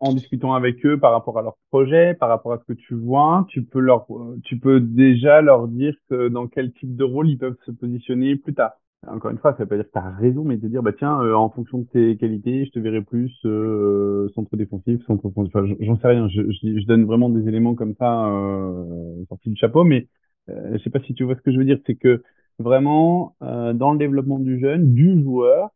[0.00, 2.94] en discutant avec eux par rapport à leur projet, par rapport à ce que tu
[2.94, 4.06] vois, tu peux leur,
[4.42, 8.36] tu peux déjà leur dire que dans quel type de rôle ils peuvent se positionner
[8.36, 8.72] plus tard.
[9.08, 10.92] Encore une fois, ça veut pas dire que tu as raison, mais te dire, bah
[10.96, 15.26] tiens, euh, en fonction de tes qualités, je te verrai plus euh, centre défensif, centre
[15.26, 15.54] offensif.
[15.54, 16.28] Enfin, j'en sais rien.
[16.28, 20.08] Je, je, je, donne vraiment des éléments comme ça euh, sortis du chapeau, mais
[20.48, 21.78] euh, je sais pas si tu vois ce que je veux dire.
[21.86, 22.22] C'est que
[22.58, 25.70] vraiment, euh, dans le développement du jeune, du joueur,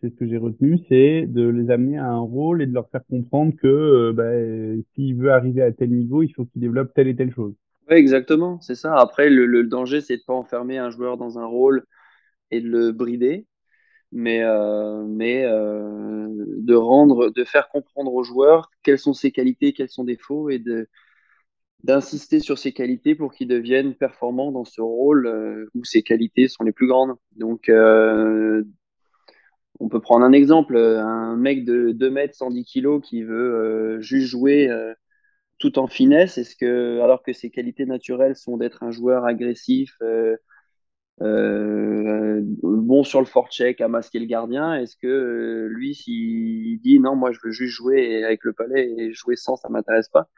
[0.00, 2.88] c'est ce que j'ai retenu, c'est de les amener à un rôle et de leur
[2.90, 4.32] faire comprendre que euh, bah,
[4.94, 7.54] s'il veut arriver à tel niveau, il faut qu'il développe telle et telle chose.
[7.88, 8.96] Oui, exactement, c'est ça.
[8.96, 11.84] Après, le, le danger, c'est de pas enfermer un joueur dans un rôle
[12.50, 13.46] et de le brider,
[14.12, 19.72] mais, euh, mais euh, de rendre, de faire comprendre aux joueurs quelles sont ses qualités,
[19.72, 20.62] quels sont ses défauts, et
[21.82, 26.48] d'insister sur ses qualités pour qu'ils deviennent performants dans ce rôle euh, où ses qualités
[26.48, 27.16] sont les plus grandes.
[27.36, 27.70] Donc,
[29.78, 34.28] on peut prendre un exemple, un mec de 2 mètres, 110 kilos qui veut juste
[34.28, 34.70] jouer
[35.58, 39.98] tout en finesse, est-ce que, alors que ses qualités naturelles sont d'être un joueur agressif,
[41.22, 46.80] euh, euh, bon sur le forecheck à masquer le gardien, est-ce que euh, lui, s'il
[46.80, 50.08] dit non, moi je veux juste jouer avec le palais et jouer sans, ça m'intéresse
[50.08, 50.28] pas,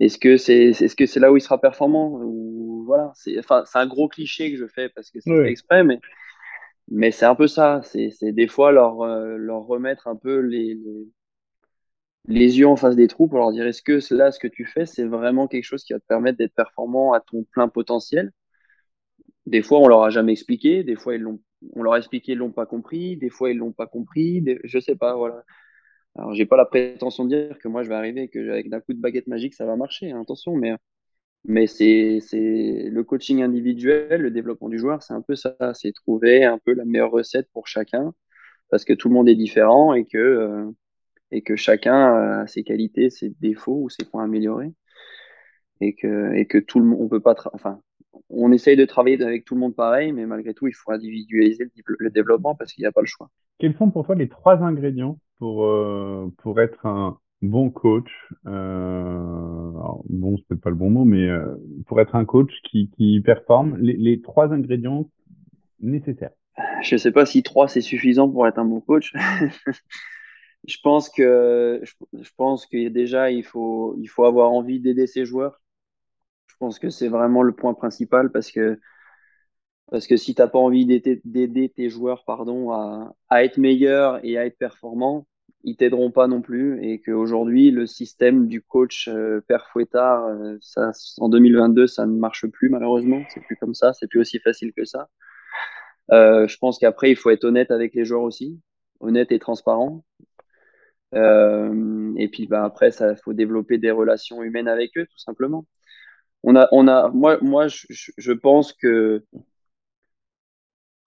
[0.00, 3.64] est-ce que c'est est-ce que c'est là où il sera performant ou voilà, c'est enfin
[3.66, 5.50] c'est un gros cliché que je fais parce que c'est Oui.
[5.50, 6.00] exprès, mais
[6.90, 10.40] mais c'est un peu ça, c'est c'est des fois leur euh, leur remettre un peu
[10.40, 11.08] les, les
[12.26, 14.64] les yeux en face des trous pour leur dire est-ce que là ce que tu
[14.66, 14.84] fais?
[14.86, 18.30] C'est vraiment quelque chose qui va te permettre d'être performant à ton plein potentiel
[19.46, 20.84] des fois, on leur a jamais expliqué.
[20.84, 21.40] Des fois, ils l'ont,
[21.74, 23.16] on leur a expliqué, ils l'ont pas compris.
[23.16, 24.42] Des fois, ils l'ont pas compris.
[24.42, 25.44] Des, je sais pas, voilà.
[26.16, 28.80] Alors, j'ai pas la prétention de dire que moi, je vais arriver que avec d'un
[28.80, 30.10] coup de baguette magique, ça va marcher.
[30.12, 30.74] hein, attention, mais,
[31.44, 35.56] mais c'est, c'est le coaching individuel, le développement du joueur, c'est un peu ça.
[35.74, 38.14] C'est trouver un peu la meilleure recette pour chacun
[38.70, 40.70] parce que tout le monde est différent et que, euh,
[41.32, 44.72] et que chacun a ses qualités, ses défauts ou ses points améliorés
[45.80, 47.80] et que, et que tout le monde, on peut pas, enfin,
[48.28, 51.68] on essaye de travailler avec tout le monde pareil, mais malgré tout, il faut individualiser
[51.98, 53.30] le, développement parce qu'il n'y a pas le choix.
[53.58, 58.10] Quels sont pour toi les trois ingrédients pour, euh, pour être un bon coach
[58.46, 61.54] euh, alors, Bon, c'est peut-être pas le bon mot, mais euh,
[61.86, 65.08] pour être un coach qui, qui performe, les, les trois ingrédients
[65.80, 66.32] nécessaires?
[66.82, 69.12] Je sais pas si trois c'est suffisant pour être un bon coach.
[70.66, 75.06] je pense que je, je pense que déjà il faut il faut avoir envie d'aider
[75.06, 75.60] ses joueurs.
[76.54, 78.78] Je pense que c'est vraiment le point principal parce que
[79.90, 84.46] parce que si t'as pas envie d'aider tes joueurs pardon à, être meilleurs et à
[84.46, 85.26] être performants,
[85.64, 90.56] ils t'aideront pas non plus et qu'aujourd'hui le système du coach euh, père fouettard euh,
[90.60, 94.38] ça en 2022 ça ne marche plus malheureusement, c'est plus comme ça, c'est plus aussi
[94.38, 95.08] facile que ça.
[96.12, 98.60] Euh, je pense qu'après il faut être honnête avec les joueurs aussi,
[99.00, 100.04] honnête et transparent.
[101.14, 105.66] Euh, et puis bah, après, ça faut développer des relations humaines avec eux, tout simplement.
[106.44, 109.24] On a, on a, moi, moi, je, je pense que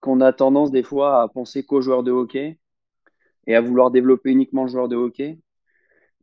[0.00, 2.58] qu'on a tendance des fois à penser qu'aux joueurs de hockey
[3.46, 5.38] et à vouloir développer uniquement le joueur de hockey.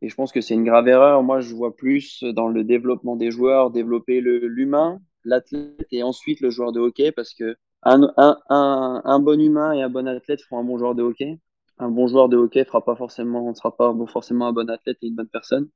[0.02, 1.22] Et je pense que c'est une grave erreur.
[1.22, 6.50] Moi, je vois plus dans le développement des joueurs, développer l'humain, l'athlète et ensuite le
[6.50, 10.42] joueur de hockey parce que un, un, un, un bon humain et un bon athlète
[10.42, 11.40] font un bon joueur de hockey
[11.78, 14.98] un bon joueur de hockey fera pas forcément, ne sera pas forcément un bon athlète
[15.02, 15.68] et une bonne personne.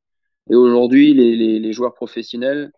[0.51, 2.73] Et aujourd'hui, les, les, joueurs professionnels,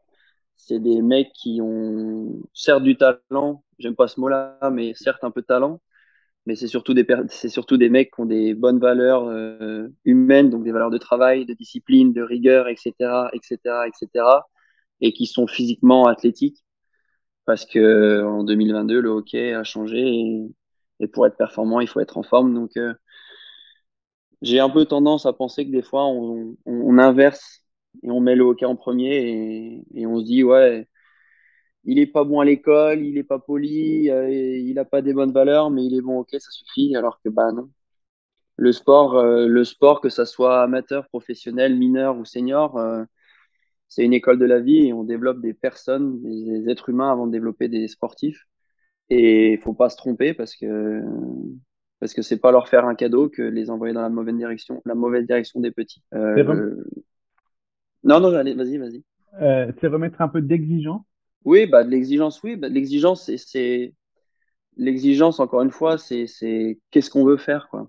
[0.67, 5.31] c'est des mecs qui ont certes du talent, j'aime pas ce mot-là, mais certes un
[5.33, 5.81] peu de talent,
[6.47, 10.51] mais c'est surtout des c'est surtout des mecs qui ont des bonnes valeurs euh, humaines,
[10.51, 14.25] donc des valeurs de travail, de discipline, de rigueur, etc., etc., etc.,
[15.01, 16.65] et qui sont physiquement athlétiques,
[17.47, 20.01] parce que en 2022, le hockey a changé
[21.01, 22.95] et, pour être performant, il faut être en forme, donc euh,
[24.43, 27.62] j'ai un peu tendance à penser que des fois, on, inverse
[28.03, 30.89] et on met le hockey en premier et, on se dit, ouais,
[31.85, 35.13] il est pas bon à l'école, il est pas poli, euh, il a pas des
[35.15, 36.97] bonnes valeurs, mais il est bon hockey, ça suffit.
[36.97, 37.71] Alors que, bah non.
[38.57, 43.05] Le sport, euh, le sport, que ça soit amateur, professionnel, mineur ou senior, euh,
[43.89, 47.27] c'est une école de la vie et on développe des personnes, des, êtres humains avant
[47.27, 48.47] de développer des sportifs.
[49.11, 51.03] Et il faut pas se tromper parce que
[52.01, 54.83] parce que c'est pas leur faire un cadeau que les envoyer dans la mauvaise direction,
[54.87, 56.03] la mauvaise direction des petits.
[58.05, 59.03] Non, non, allez, vas-y, vas-y.
[59.41, 61.03] Euh, c'est remettre un peu d'exigence?
[61.45, 63.95] Oui, bah de l'exigence, oui, bah, l'exigence, c'est
[64.77, 65.41] l'exigence.
[65.41, 67.89] Encore une fois, c'est c'est qu'est-ce qu'on veut faire, quoi.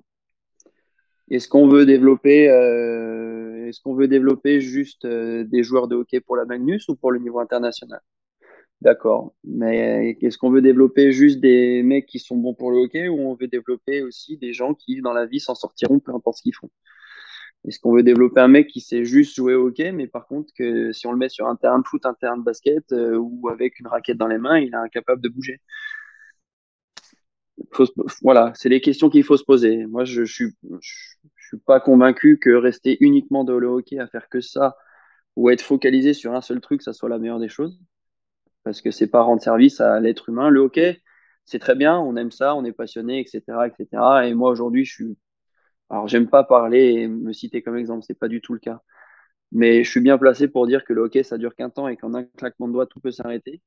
[1.29, 6.19] Est-ce qu'on veut développer, euh, est-ce qu'on veut développer juste euh, des joueurs de hockey
[6.19, 8.01] pour la Magnus ou pour le niveau international?
[8.81, 9.33] D'accord.
[9.45, 13.19] Mais est-ce qu'on veut développer juste des mecs qui sont bons pour le hockey ou
[13.21, 16.43] on veut développer aussi des gens qui, dans la vie, s'en sortiront, peu importe ce
[16.43, 16.69] qu'ils font?
[17.67, 20.53] Est-ce qu'on veut développer un mec qui sait juste jouer au hockey, mais par contre,
[20.53, 23.15] que si on le met sur un terrain de foot, un terrain de basket, euh,
[23.17, 25.61] ou avec une raquette dans les mains, il est incapable de bouger?
[28.21, 29.85] Voilà, c'est les questions qu'il faut se poser.
[29.85, 34.07] Moi, je, je suis, je suis pas convaincu que rester uniquement dans le hockey à
[34.07, 34.75] faire que ça,
[35.35, 37.79] ou être focalisé sur un seul truc, ça soit la meilleure des choses
[38.63, 40.49] parce que c'est pas rendre service à l'être humain.
[40.49, 41.01] Le hockey,
[41.45, 43.87] c'est très bien, on aime ça, on est passionné, etc., etc.
[44.25, 45.17] Et moi aujourd'hui, je suis,
[45.89, 48.81] alors j'aime pas parler et me citer comme exemple, c'est pas du tout le cas.
[49.51, 51.97] Mais je suis bien placé pour dire que le hockey, ça dure qu'un temps et
[51.97, 53.61] qu'en un claquement de doigts, tout peut s'arrêter.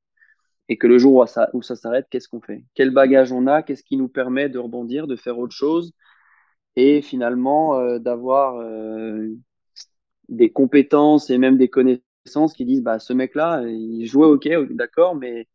[0.69, 2.65] Et que le jour où ça, s'arrête, qu'est-ce qu'on fait?
[2.75, 3.63] Quel bagage on a?
[3.63, 5.93] Qu'est-ce qui nous permet de rebondir, de faire autre chose?
[6.77, 9.29] Et finalement, euh, d'avoir euh,
[10.29, 15.17] des compétences et même des connaissances qui disent, bah, ce mec-là, il jouait hockey, d'accord,
[15.17, 15.49] mais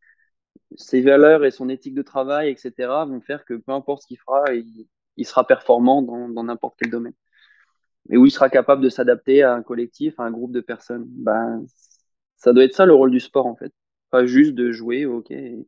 [0.77, 4.19] ses valeurs et son éthique de travail, etc., vont faire que peu importe ce qu'il
[4.19, 4.87] fera, il,
[5.21, 7.13] il sera performant dans, n'importe quel domaine.
[8.09, 11.05] Et où il sera capable de s'adapter à un collectif, à un groupe de personnes.
[11.07, 11.63] Ben,
[12.35, 13.71] ça doit être ça le rôle du sport, en fait.
[14.09, 15.65] Pas juste de jouer au hockey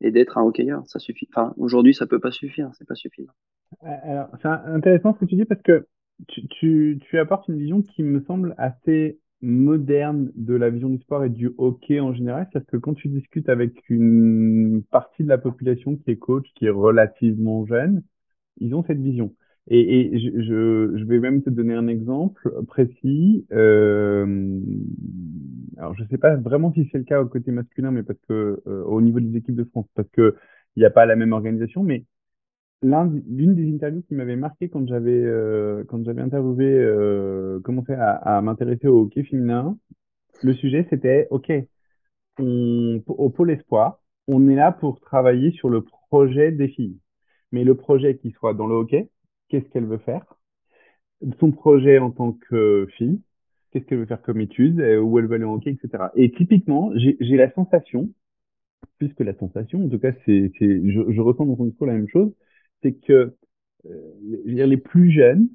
[0.00, 0.82] et, d'être un hockeyeur.
[0.86, 1.28] Ça suffit.
[1.32, 2.70] Enfin, aujourd'hui, ça peut pas suffire.
[2.74, 3.32] C'est pas suffisant.
[3.82, 5.86] Alors, c'est intéressant ce que tu dis parce que
[6.26, 11.24] tu, tu apportes une vision qui me semble assez moderne de la vision du sport
[11.24, 12.48] et du hockey en général.
[12.50, 16.66] C'est-à-dire que quand tu discutes avec une partie de la population qui est coach, qui
[16.66, 18.02] est relativement jeune,
[18.60, 19.34] ils ont cette vision.
[19.70, 23.46] Et, je, vais même te donner un exemple précis.
[23.52, 24.60] Euh,
[25.76, 28.62] alors, je sais pas vraiment si c'est le cas au côté masculin, mais parce que
[28.66, 30.36] euh, au niveau des équipes de France, parce que
[30.76, 32.04] il n'y a pas la même organisation, mais
[32.82, 39.02] l'un, l'une des interviews qui m'avait marqué quand j'avais euh, interviewé, commencé à, m'intéresser au
[39.02, 39.76] hockey féminin,
[40.42, 41.52] le sujet c'était, OK,
[42.40, 46.98] au pôle espoir, on est là pour travailler sur le projet des filles.
[47.52, 49.08] Mais le projet qui soit dans le hockey,
[49.48, 50.24] qu'est-ce qu'elle veut faire?
[51.40, 53.20] Son projet en tant que fille,
[53.70, 56.04] qu'est-ce qu'elle veut faire comme étude, euh, où elle veut aller en hockey, etc.
[56.14, 58.10] Et typiquement, j'ai la sensation,
[58.98, 61.94] plus que la sensation, en tout cas, c'est, je, je ressens dans ton discours la
[61.94, 62.32] même chose,
[62.82, 63.34] c'est que
[63.86, 64.12] euh,
[64.44, 65.48] les plus jeunes,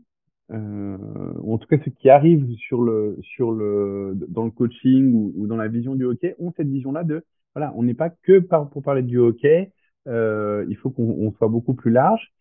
[0.51, 0.97] euh,
[1.39, 5.47] ou en tout cas ceux qui arrivent sur le, sur le, dans le coaching ou,
[5.47, 7.23] dans la vision du hockey, ont cette vision-là de,
[7.55, 9.71] voilà, on n'est pas que pour parler du hockey,
[10.07, 12.33] euh, il faut qu'on on soit beaucoup plus large.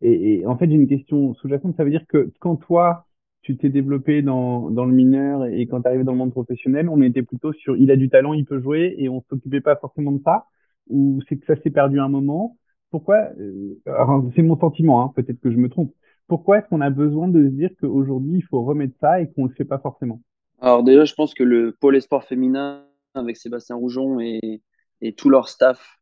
[0.00, 3.06] Et, en fait, j'ai une question sous-jacente, ça veut dire que quand toi,
[3.42, 7.00] tu t'es développé dans, le mineur et quand tu arrivé dans le monde professionnel, on
[7.00, 10.12] était plutôt sur il a du talent, il peut jouer et on s'occupait pas forcément
[10.12, 10.46] de ça,
[10.88, 12.58] ou c'est que ça s'est perdu un moment?
[12.90, 13.80] Pourquoi, euh,
[14.36, 15.92] c'est mon sentiment, hein, peut-être que je me trompe.
[16.26, 19.46] Pourquoi est-ce qu'on a besoin de se dire qu'aujourd'hui, il faut remettre ça et qu'on
[19.46, 20.20] le fait pas forcément?
[20.60, 24.62] Alors déjà, je pense que le pôle espoir féminin avec Sébastien Roujon et,
[25.00, 25.98] et tout leur staff,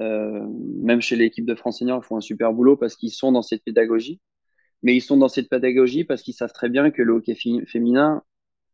[0.00, 0.46] euh,
[0.82, 3.42] même chez l'équipe de France Senior, ils font un super boulot parce qu'ils sont dans
[3.42, 4.20] cette pédagogie.
[4.82, 7.34] Mais ils sont dans cette pédagogie parce qu'ils savent très bien que le hockey
[7.66, 8.22] féminin,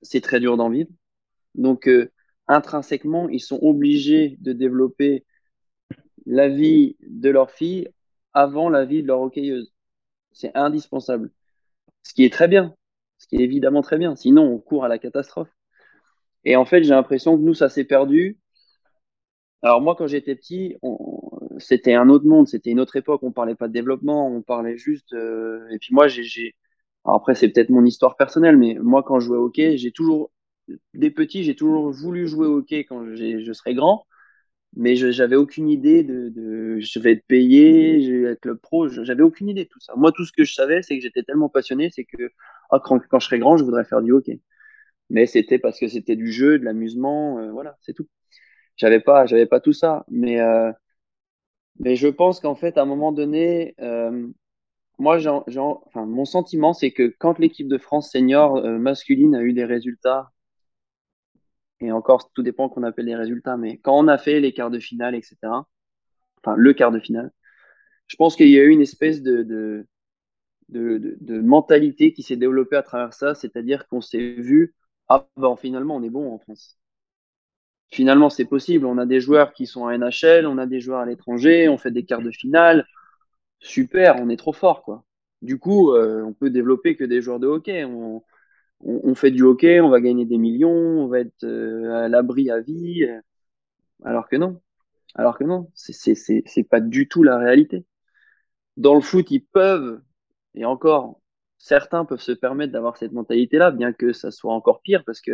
[0.02, 0.90] c'est très dur d'en vivre.
[1.54, 2.11] Donc, euh,
[2.46, 5.26] intrinsèquement, ils sont obligés de développer
[6.26, 7.88] la vie de leur fille
[8.33, 9.72] avant la vie de leur hockeyeuse.
[10.33, 11.31] C'est indispensable.
[12.02, 12.74] Ce qui est très bien.
[13.18, 14.16] Ce qui est évidemment très bien.
[14.16, 15.50] Sinon, on court à la catastrophe.
[16.44, 18.38] Et en fait, j'ai l'impression que nous, ça s'est perdu.
[19.62, 20.77] Alors moi, quand j'étais petit,
[21.59, 23.23] c'était un autre monde, c'était une autre époque.
[23.23, 25.12] On parlait pas de développement, on parlait juste.
[25.14, 25.68] Euh...
[25.71, 26.55] Et puis moi, j'ai.
[27.05, 30.31] Après, c'est peut-être mon histoire personnelle, mais moi, quand je jouais au hockey, j'ai toujours,
[30.94, 34.07] des petits, j'ai toujours voulu jouer au hockey quand je serai grand
[34.77, 39.23] mais j'avais aucune idée de, je vais être payé, je vais être club pro, j'avais
[39.23, 39.94] aucune idée de tout ça.
[39.97, 42.31] Moi, tout ce que je savais, c'est que j'étais tellement passionné, c'est que
[42.71, 44.40] ah, quand, quand, je serai grand, je voudrais faire du hockey.
[45.11, 48.09] Mais c'était parce que c'était du jeu, de l'amusement, euh, voilà, c'est tout.
[48.78, 50.72] J'avais pas, j'avais pas tout ça, mais euh,
[51.80, 54.26] mais je pense qu'en fait, à un moment donné, euh,
[54.98, 59.42] moi, j'ai, enfin, mon sentiment, c'est que quand l'équipe de France senior euh, masculine a
[59.42, 60.30] eu des résultats
[61.80, 64.70] et encore, tout dépend qu'on appelle les résultats, mais quand on a fait les quarts
[64.70, 65.66] de finale, etc.,
[66.44, 67.32] enfin le quart de finale,
[68.08, 69.86] je pense qu'il y a eu une espèce de, de,
[70.70, 74.74] de, de mentalité qui s'est développée à travers ça, c'est-à-dire qu'on s'est vu,
[75.08, 76.77] ah ben finalement on est bon en France.
[77.90, 81.01] Finalement c'est possible, on a des joueurs qui sont à NHL, on a des joueurs
[81.01, 82.87] à l'étranger, on fait des quarts de finale,
[83.61, 85.05] super, on est trop fort quoi.
[85.42, 87.85] Du coup, euh, on peut développer que des joueurs de hockey.
[87.85, 92.51] On, fait du hockey, on va gagner des millions, on va être euh, à l'abri
[92.51, 93.07] à vie.
[94.05, 94.61] Alors que non.
[95.14, 97.85] Alors que non, c'est pas du tout la réalité.
[98.77, 100.01] Dans le foot, ils peuvent,
[100.55, 101.20] et encore,
[101.59, 105.33] certains peuvent se permettre d'avoir cette mentalité-là, bien que ça soit encore pire, parce que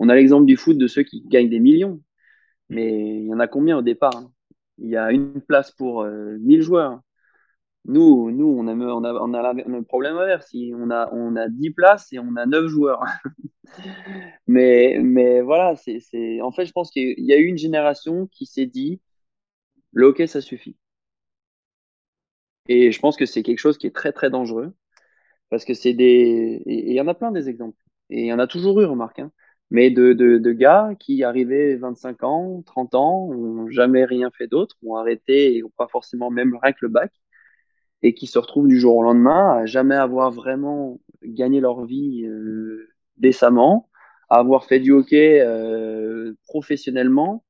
[0.00, 2.02] on a l'exemple du foot de ceux qui gagnent des millions.
[2.70, 4.32] Mais il y en a combien au départ hein?
[4.78, 7.00] Il y a une place pour 1000 joueurs.
[7.84, 10.50] Nous, nous on, a, on, a, on, a, le problème inverse.
[10.74, 13.04] On a, on a 10 places et on a 9 joueurs.
[14.46, 18.46] mais, mais voilà, c'est, en fait, je pense qu'il y a eu une génération qui
[18.46, 19.00] s'est dit
[19.92, 20.76] le hockey, ça suffit.
[22.68, 24.74] Et je pense que c'est quelque chose qui est très, très dangereux.
[25.50, 26.62] Parce que c'est des.
[26.66, 27.78] Et il y en a plein des exemples.
[28.10, 29.18] Et il y en a toujours eu, remarque.
[29.20, 29.32] Hein.
[29.70, 34.48] Mais de, de, de, gars qui arrivaient 25 ans, 30 ans, ont jamais rien fait
[34.48, 37.12] d'autre, ont arrêté et ont pas forcément même rien que le bac
[38.02, 42.24] et qui se retrouvent du jour au lendemain à jamais avoir vraiment gagné leur vie
[42.26, 43.88] euh, décemment,
[44.30, 47.44] à avoir fait du hockey euh, professionnellement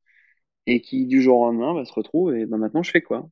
[0.66, 3.28] et qui du jour au lendemain bah, se retrouvent et ben maintenant je fais quoi?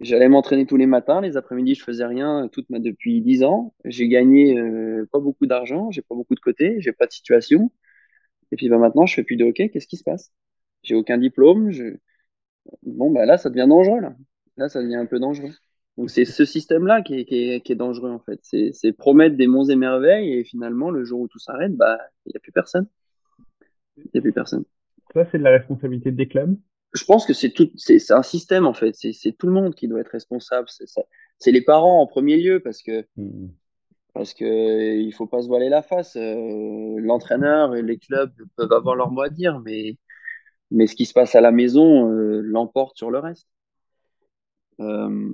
[0.00, 3.74] J'allais m'entraîner tous les matins, les après-midi je faisais rien toute ma depuis 10 ans.
[3.84, 7.70] J'ai gagné euh, pas beaucoup d'argent, j'ai pas beaucoup de côté, j'ai pas de situation.
[8.52, 10.32] Et puis ben maintenant je fais plus de hockey, qu'est-ce qui se passe?
[10.82, 11.96] J'ai aucun diplôme, je...
[12.82, 14.16] bon ben là ça devient dangereux là.
[14.56, 15.52] Là ça devient un peu dangereux.
[15.96, 18.40] Donc c'est ce système-là qui est, qui, est, qui est, dangereux en fait.
[18.42, 22.30] C'est promettre des monts et merveilles et finalement le jour où tout s'arrête, bah il
[22.30, 22.86] n'y a plus personne.
[23.96, 24.64] Il n'y a plus personne.
[25.14, 26.56] Ça c'est de la responsabilité des clubs?
[26.94, 28.94] Je pense que c'est tout, c'est un système en fait.
[28.94, 30.68] C'est tout le monde qui doit être responsable.
[31.38, 33.48] C'est les parents en premier lieu parce que mmh.
[34.14, 36.16] parce que il faut pas se voiler la face.
[36.16, 39.98] Euh, L'entraîneur et les clubs peuvent avoir leur mot à dire, mais
[40.70, 43.48] mais ce qui se passe à la maison euh, l'emporte sur le reste.
[44.80, 45.30] Euh,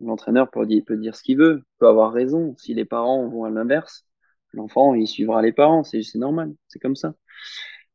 [0.00, 2.54] l'entraîneur peut, peut, dire ce qu'il veut, peut avoir raison.
[2.58, 4.06] Si les parents vont à l'inverse,
[4.52, 5.84] l'enfant, il suivra les parents.
[5.84, 7.14] C'est normal, c'est comme ça.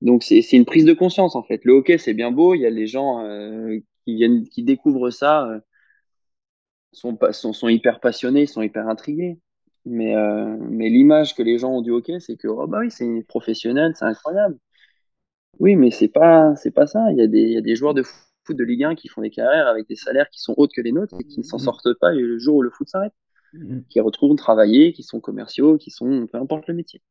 [0.02, 1.66] Donc, c'est une prise de conscience, en fait.
[1.66, 2.56] Le hockey, c'est bien beau.
[2.56, 5.60] Il y a les gens euh, qui viennent, qui découvrent ça, euh,
[6.94, 9.40] sont, sont, sont, hyper passionnés, sont hyper intrigués.
[9.86, 12.92] Mais, euh, mais l'image que les gens ont du hockey, c'est que, oh bah oui,
[12.92, 14.58] c'est professionnel, c'est incroyable.
[15.60, 17.12] Oui, mais c'est pas, c'est pas ça.
[17.12, 19.10] Il y, a des, il y a des joueurs de foot de Ligue 1 qui
[19.10, 21.44] font des carrières avec des salaires qui sont hauts que les nôtres et qui ne
[21.44, 21.62] s'en mm.
[21.62, 23.14] sortent pas le jour où le foot s'arrête.
[23.54, 23.82] Mm.
[23.90, 27.02] Qui retrouvent travailler, qui sont commerciaux, qui sont peu importe le métier.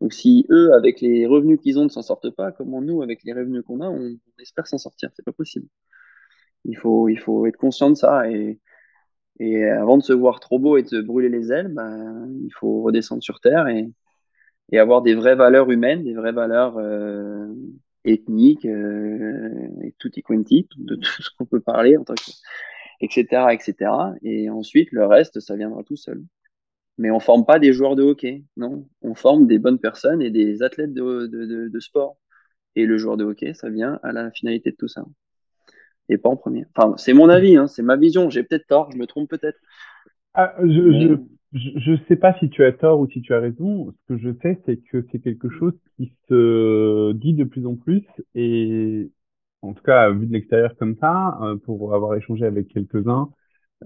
[0.00, 3.24] Donc si eux, avec les revenus qu'ils ont, ne s'en sortent pas, comment nous, avec
[3.24, 5.10] les revenus qu'on a, on, espère s'en sortir?
[5.14, 5.66] C'est pas possible.
[6.64, 8.60] Il faut, il faut être conscient de ça et,
[9.40, 12.52] et avant de se voir trop beau et de se brûler les ailes, ben, il
[12.54, 13.90] faut redescendre sur terre et,
[14.72, 17.48] et avoir des vraies valeurs humaines, des vraies valeurs euh,
[18.04, 22.30] ethnique, euh, et tutti quanti, de tout ce qu'on peut parler en tant que,
[23.00, 23.90] etc., etc.
[24.22, 26.22] Et ensuite, le reste, ça viendra tout seul.
[26.98, 28.86] Mais on forme pas des joueurs de hockey, non.
[29.02, 32.16] On forme des bonnes personnes et des athlètes de, de, de, sport.
[32.74, 35.04] Et le joueur de hockey, ça vient à la finalité de tout ça.
[36.08, 36.64] Et pas en premier.
[36.74, 38.30] Enfin, c'est mon avis, hein, c'est ma vision.
[38.30, 39.58] J'ai peut-être tort, je me trompe peut-être.
[40.34, 41.18] Ah, je,
[41.52, 43.92] je ne sais pas si tu as tort ou si tu as raison.
[43.92, 47.76] Ce que je sais, c'est que c'est quelque chose qui se dit de plus en
[47.76, 49.10] plus et
[49.62, 53.30] en tout cas, vu de l'extérieur comme ça, euh, pour avoir échangé avec quelques-uns,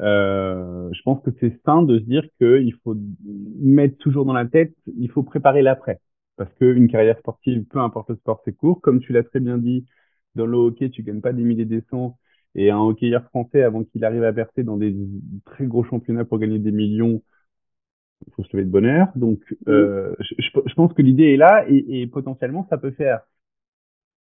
[0.01, 2.97] euh, je pense que c'est sain de se dire qu'il faut
[3.61, 6.01] mettre toujours dans la tête, il faut préparer l'après.
[6.37, 8.81] Parce qu'une carrière sportive, peu importe le sport, c'est court.
[8.81, 9.87] Comme tu l'as très bien dit,
[10.35, 12.19] dans le hockey, tu gagnes pas des milliers des cents.
[12.55, 14.95] Et un hockeyeur français, avant qu'il arrive à percer dans des
[15.45, 17.23] très gros championnats pour gagner des millions,
[18.27, 19.09] il faut se lever de bonne heure.
[19.17, 23.21] Donc, euh, je, je, pense que l'idée est là et, et, potentiellement, ça peut faire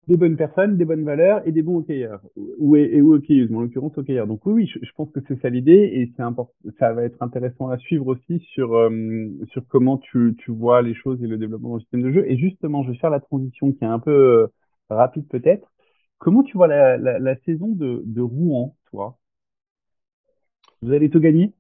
[0.08, 3.58] des bonnes personnes, des bonnes valeurs et des bons hockeyeurs ou, et, ou hockeyeuses, mais
[3.58, 4.28] en l'occurrence hockeyeurs.
[4.28, 6.54] Donc oui, oui, je, pense que c'est ça l'idée et c'est important.
[6.80, 8.90] Ça va être intéressant à suivre aussi sur euh,
[9.52, 12.26] sur comment tu, tu vois les choses et le développement du système de jeu.
[12.30, 14.48] Et justement, je vais faire la transition qui est un peu euh,
[14.90, 15.72] rapide peut-être.
[16.20, 19.18] Comment tu vois la, la, la saison de, de Rouen, toi?
[20.82, 21.54] Vous allez tout gagner?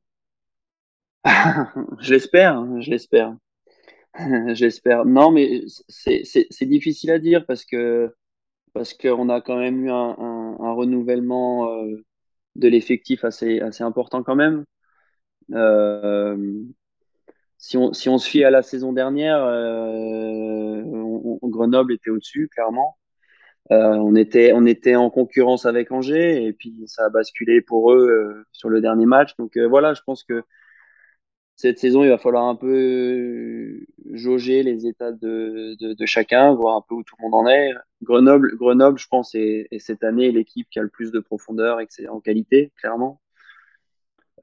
[1.99, 3.35] Je l'espère, je l'espère.
[4.55, 5.05] J'espère.
[5.05, 8.13] Non, mais c'est difficile à dire parce que
[8.73, 12.03] parce qu'on a quand même eu un, renouvellement euh,
[12.55, 14.65] de l'effectif assez, important quand même.
[15.53, 16.63] Euh,
[17.57, 20.81] si, on, se fie à la saison dernière, euh,
[21.43, 22.97] Grenoble était au-dessus, clairement.
[23.69, 28.81] on était en concurrence avec Angers et puis ça a basculé pour eux sur le
[28.81, 29.35] dernier match.
[29.37, 30.43] Donc voilà, je pense que
[31.61, 36.81] cette saison, il va falloir un peu jauger les états de, de, chacun, voir un
[36.81, 37.71] peu où tout le monde en est.
[38.01, 41.87] Grenoble, Grenoble je pense, est, cette année l'équipe qui a le plus de profondeur et
[42.09, 43.21] en qualité, clairement.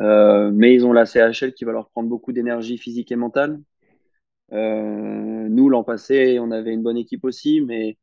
[0.00, 3.60] Euh, mais ils ont la CHL qui va leur prendre beaucoup d'énergie physique et mentale.
[4.52, 7.98] Euh, nous, l'an passé, on avait une bonne équipe aussi, mais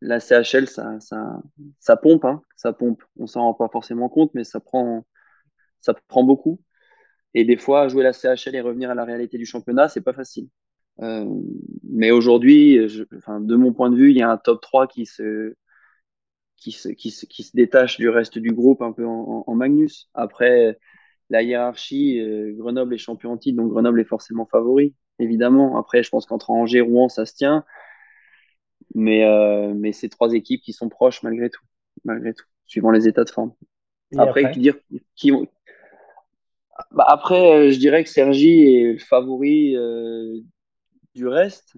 [0.00, 1.40] la CHL, ça, ça,
[1.78, 3.04] ça pompe, hein, ça pompe.
[3.16, 5.04] On s'en rend pas forcément compte, mais ça prend,
[5.80, 6.60] ça prend beaucoup.
[7.34, 10.12] Et des fois, jouer la CHL et revenir à la réalité du championnat, c'est pas
[10.12, 10.48] facile.
[11.00, 11.24] Euh,
[11.84, 12.78] mais aujourd'hui,
[13.16, 15.54] enfin, de mon point de vue, il y a un top 3 qui se,
[16.56, 19.54] qui se, qui se, qui se détache du reste du groupe un peu en, en
[19.54, 20.10] Magnus.
[20.14, 20.78] Après,
[21.30, 25.78] la hiérarchie, euh, Grenoble est champion en titre, donc Grenoble est forcément favori, évidemment.
[25.78, 27.64] Après, je pense qu'entre Angers et Rouen, ça se tient.
[28.94, 31.62] Mais, euh, mais c'est trois équipes qui sont proches malgré tout,
[32.04, 33.52] malgré tout, suivant les états de forme.
[34.18, 34.74] Après, après, dire
[35.14, 35.32] qui,
[36.92, 40.40] bah après, euh, je dirais que Sergi est le favori euh,
[41.14, 41.76] du reste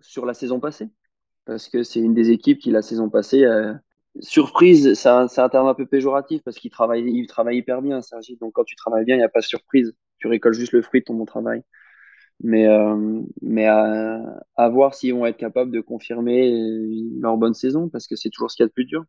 [0.00, 0.88] sur la saison passée.
[1.46, 3.74] Parce que c'est une des équipes qui, la saison passée, euh,
[4.20, 8.36] surprise, c'est un, terme un peu péjoratif parce qu'il travaille, il travaille hyper bien, Sergi.
[8.40, 9.94] Donc quand tu travailles bien, il n'y a pas de surprise.
[10.18, 11.62] Tu récoltes juste le fruit de ton bon travail.
[12.42, 14.20] Mais, euh, mais à,
[14.56, 16.50] à, voir s'ils vont être capables de confirmer
[17.20, 19.04] leur bonne saison parce que c'est toujours ce qu'il y a de plus dur.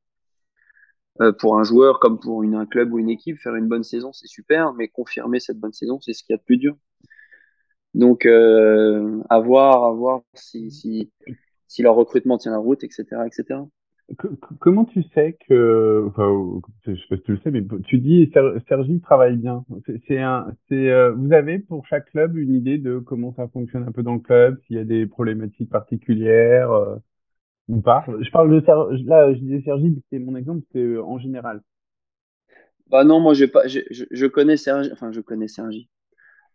[1.22, 4.12] Euh, pour un joueur comme pour un club ou une équipe, faire une bonne saison,
[4.12, 6.76] c'est super, mais confirmer cette bonne saison, c'est ce qu'il y a de plus dur.
[7.94, 11.10] Donc, euh, à voir, à voir si, si,
[11.68, 13.62] si leur recrutement tient la route, etc., etc.
[14.60, 18.30] comment tu sais que, enfin, je sais pas si tu le sais, mais tu dis
[18.68, 19.64] Sergi travaille bien.
[20.08, 23.84] C'est un, c'est, euh, vous avez pour chaque club une idée de comment ça fonctionne
[23.88, 26.72] un peu dans le club, s'il y a des problématiques particulières.
[27.68, 31.04] Ou pas Je parle de Sergi, là, je disais Sergi, c'est mon exemple, c'est euh,
[31.04, 31.62] en général.
[32.88, 35.90] Bah non, moi je, pas, je, je, je connais Sergi, enfin je connais Sergi.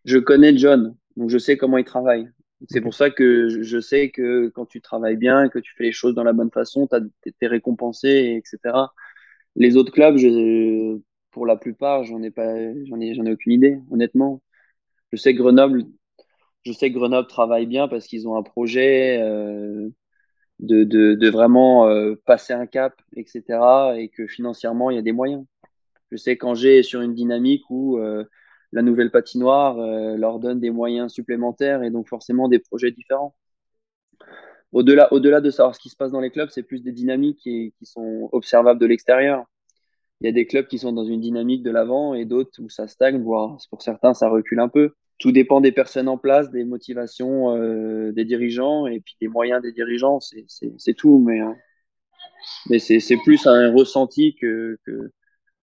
[0.04, 2.28] Je connais John, donc je sais comment il travaille.
[2.68, 5.92] C'est pour ça que je sais que quand tu travailles bien, que tu fais les
[5.92, 8.94] choses dans la bonne façon, tu es récompensé, etc.
[9.56, 10.98] Les autres clubs, je,
[11.32, 12.54] pour la plupart, j'en ai pas,
[12.86, 14.42] j'en ai, j'en ai aucune idée, honnêtement.
[15.12, 15.84] Je sais que Grenoble,
[16.64, 19.20] je sais que Grenoble travaille bien parce qu'ils ont un projet.
[19.22, 19.90] Euh,
[20.60, 23.42] de, de, de vraiment euh, passer un cap, etc.
[23.96, 25.44] Et que financièrement, il y a des moyens.
[26.10, 28.24] Je sais qu'Angers est sur une dynamique où euh,
[28.72, 33.34] la nouvelle patinoire euh, leur donne des moyens supplémentaires et donc forcément des projets différents.
[34.72, 37.38] Au-delà, au-delà de savoir ce qui se passe dans les clubs, c'est plus des dynamiques
[37.38, 39.44] qui, qui sont observables de l'extérieur.
[40.20, 42.68] Il y a des clubs qui sont dans une dynamique de l'avant et d'autres où
[42.68, 46.50] ça stagne, voire pour certains ça recule un peu tout dépend des personnes en place,
[46.50, 50.18] des motivations euh, des dirigeants et puis des moyens des dirigeants.
[50.18, 51.56] C'est tout, mais, hein.
[52.68, 54.78] mais c'est plus un ressenti que,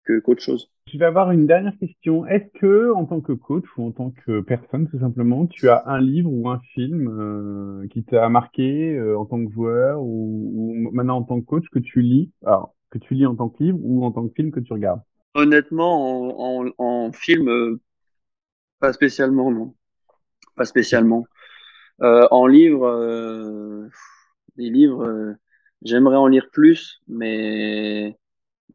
[0.05, 0.71] que, qu'autre chose.
[0.93, 2.27] Je vais avoir une dernière question.
[2.27, 5.85] Est-ce que, en tant que coach ou en tant que personne, tout simplement, tu as
[5.87, 10.53] un livre ou un film euh, qui t'a marqué euh, en tant que joueur ou,
[10.55, 13.49] ou, maintenant en tant que coach que tu lis, alors que tu lis en tant
[13.49, 15.01] que livre ou en tant que film que tu regardes?
[15.35, 17.79] Honnêtement, en, en, en film,
[18.81, 19.75] pas spécialement, non.
[20.57, 21.27] Pas spécialement.
[22.03, 23.89] Euh, en livre, euh,
[24.57, 25.35] livres, euh,
[25.83, 28.19] j'aimerais en lire plus, mais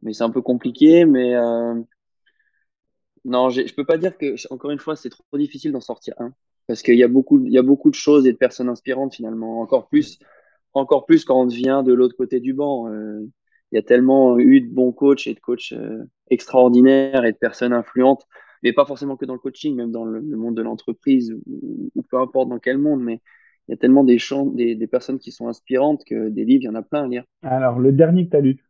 [0.02, 1.04] mais c'est un peu compliqué.
[1.04, 1.74] Mais euh,
[3.24, 6.32] non, je peux pas dire que, encore une fois, c'est trop difficile d'en sortir un,
[6.68, 9.60] parce qu'il y a beaucoup, y a beaucoup de choses et de personnes inspirantes finalement.
[9.60, 10.18] Encore plus,
[10.72, 12.88] encore plus quand on vient de l'autre côté du banc.
[13.72, 15.74] Il y a tellement eu de bons coachs et de coachs
[16.30, 18.26] extraordinaires et de personnes influentes
[18.66, 22.18] mais pas forcément que dans le coaching, même dans le, monde de l'entreprise ou, peu
[22.18, 23.20] importe dans quel monde, mais
[23.68, 26.64] il y a tellement des, champs, des, des, personnes qui sont inspirantes que des livres,
[26.64, 27.24] il y en a plein à lire.
[27.42, 28.64] Alors, le dernier que tu as lu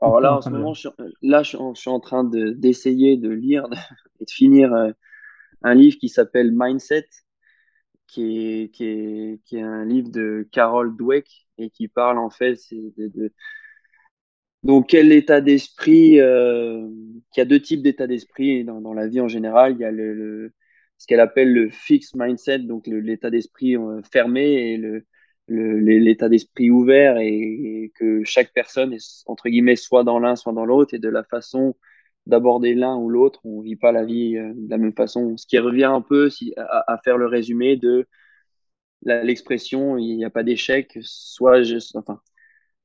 [0.00, 0.88] Alors là, en ce moment, je,
[1.22, 3.66] là, je, je, suis en train d'essayer de, lire
[4.20, 4.92] et de finir euh,
[5.62, 7.08] un livre qui s'appelle Mindset,
[8.06, 12.30] qui est, qui, est, qui est un livre de Carol Dweck et qui parle en
[12.30, 13.32] fait de, de,
[14.64, 16.88] donc, quel état d'esprit euh,
[17.36, 19.74] Il y a deux types d'état d'esprit dans, la vie en général.
[19.74, 20.52] Il y a le,
[20.98, 25.04] ce qu'elle appelle le fixed mindset, donc l'état d'esprit euh, fermé, et le,
[25.48, 30.64] l'état d'esprit ouvert, et, que chaque personne est entre guillemets soit dans l'un, soit dans
[30.66, 31.76] l'autre, et de la façon
[32.26, 35.36] d'aborder l'un ou l'autre, on vit pas la vie euh, de la même façon.
[35.36, 38.06] Ce qui revient un peu si, à, faire le résumé de
[39.02, 42.20] l'expression il n'y a pas d'échec, soit je, enfin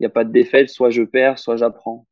[0.01, 2.05] n'y a pas de défaite, soit je perds, soit j'apprends.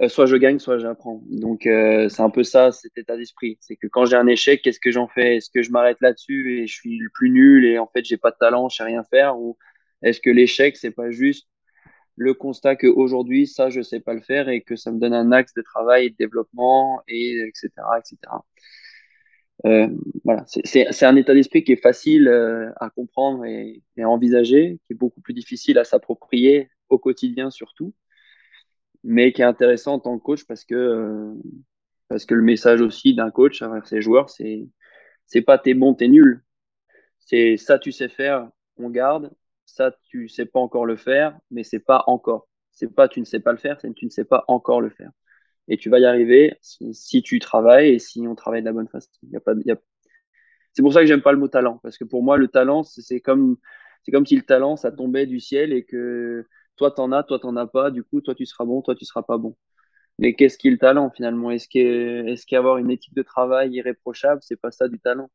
[0.00, 1.22] Euh, soit je gagne, soit j'apprends.
[1.28, 3.58] Donc euh, c'est un peu ça, cet état d'esprit.
[3.60, 5.36] C'est que quand j'ai un échec, qu'est-ce que j'en fais?
[5.36, 8.16] Est-ce que je m'arrête là-dessus et je suis le plus nul et en fait j'ai
[8.16, 9.38] pas de talent, je sais rien faire?
[9.38, 9.58] Ou
[10.02, 11.48] est-ce que l'échec c'est pas juste
[12.16, 15.14] le constat que aujourd'hui ça je sais pas le faire et que ça me donne
[15.14, 18.16] un axe de travail de développement et etc etc.
[19.66, 19.88] Euh,
[20.24, 24.78] voilà, c'est un état d'esprit qui est facile euh, à comprendre et, et à envisager,
[24.86, 27.92] qui est beaucoup plus difficile à s'approprier au quotidien surtout,
[29.04, 31.34] mais qui est intéressant en tant que coach parce que, euh,
[32.08, 34.68] parce que le message aussi d'un coach envers ses joueurs, c'est
[35.26, 36.44] c'est pas t'es bon, t'es nul.
[37.20, 39.32] C'est ça tu sais faire, on garde.
[39.66, 42.48] Ça tu sais pas encore le faire, mais c'est pas encore.
[42.72, 44.90] C'est pas tu ne sais pas le faire, c'est tu ne sais pas encore le
[44.90, 45.10] faire.
[45.68, 48.88] Et tu vas y arriver si, tu travailles et si on travaille de la bonne
[48.88, 49.10] façon.
[49.30, 49.76] Y a pas, y a...
[50.72, 52.82] C'est pour ça que j'aime pas le mot talent, parce que pour moi, le talent,
[52.84, 53.56] c'est comme,
[54.02, 56.46] c'est comme si le talent, ça tombait du ciel et que
[56.76, 57.90] toi, t'en as, toi, t'en as pas.
[57.90, 59.56] Du coup, toi, tu seras bon, toi, tu seras pas bon.
[60.18, 61.50] Mais qu'est-ce qui est le talent finalement?
[61.50, 65.30] Est-ce qu'avoir est une équipe de travail irréprochable, c'est pas ça du talent?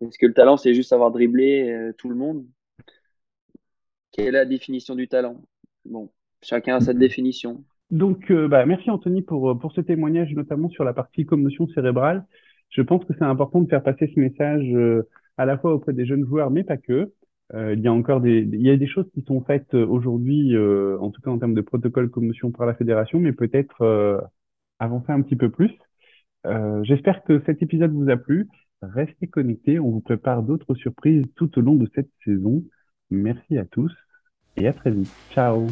[0.00, 2.46] Est-ce que le talent, c'est juste avoir dribblé euh, tout le monde?
[4.10, 5.42] Quelle est la définition du talent?
[5.84, 6.10] Bon,
[6.42, 7.64] chacun a sa définition.
[7.92, 11.68] Donc, euh, bah, merci Anthony pour, euh, pour ce témoignage, notamment sur la partie commotion
[11.68, 12.24] cérébrale.
[12.70, 14.64] Je pense que c'est important de faire passer ce message
[15.36, 17.12] à la fois auprès des jeunes joueurs, mais pas que.
[17.54, 21.10] il y a encore des, il y a des choses qui sont faites aujourd'hui, en
[21.10, 24.22] tout cas en termes de protocole commotion par la fédération, mais peut-être
[24.78, 25.72] avancer un petit peu plus.
[26.82, 28.48] J'espère que cet épisode vous a plu.
[28.80, 32.64] Restez connectés, on vous prépare d'autres surprises tout au long de cette saison.
[33.10, 33.92] Merci à tous
[34.56, 35.12] et à très vite.
[35.34, 35.66] Ciao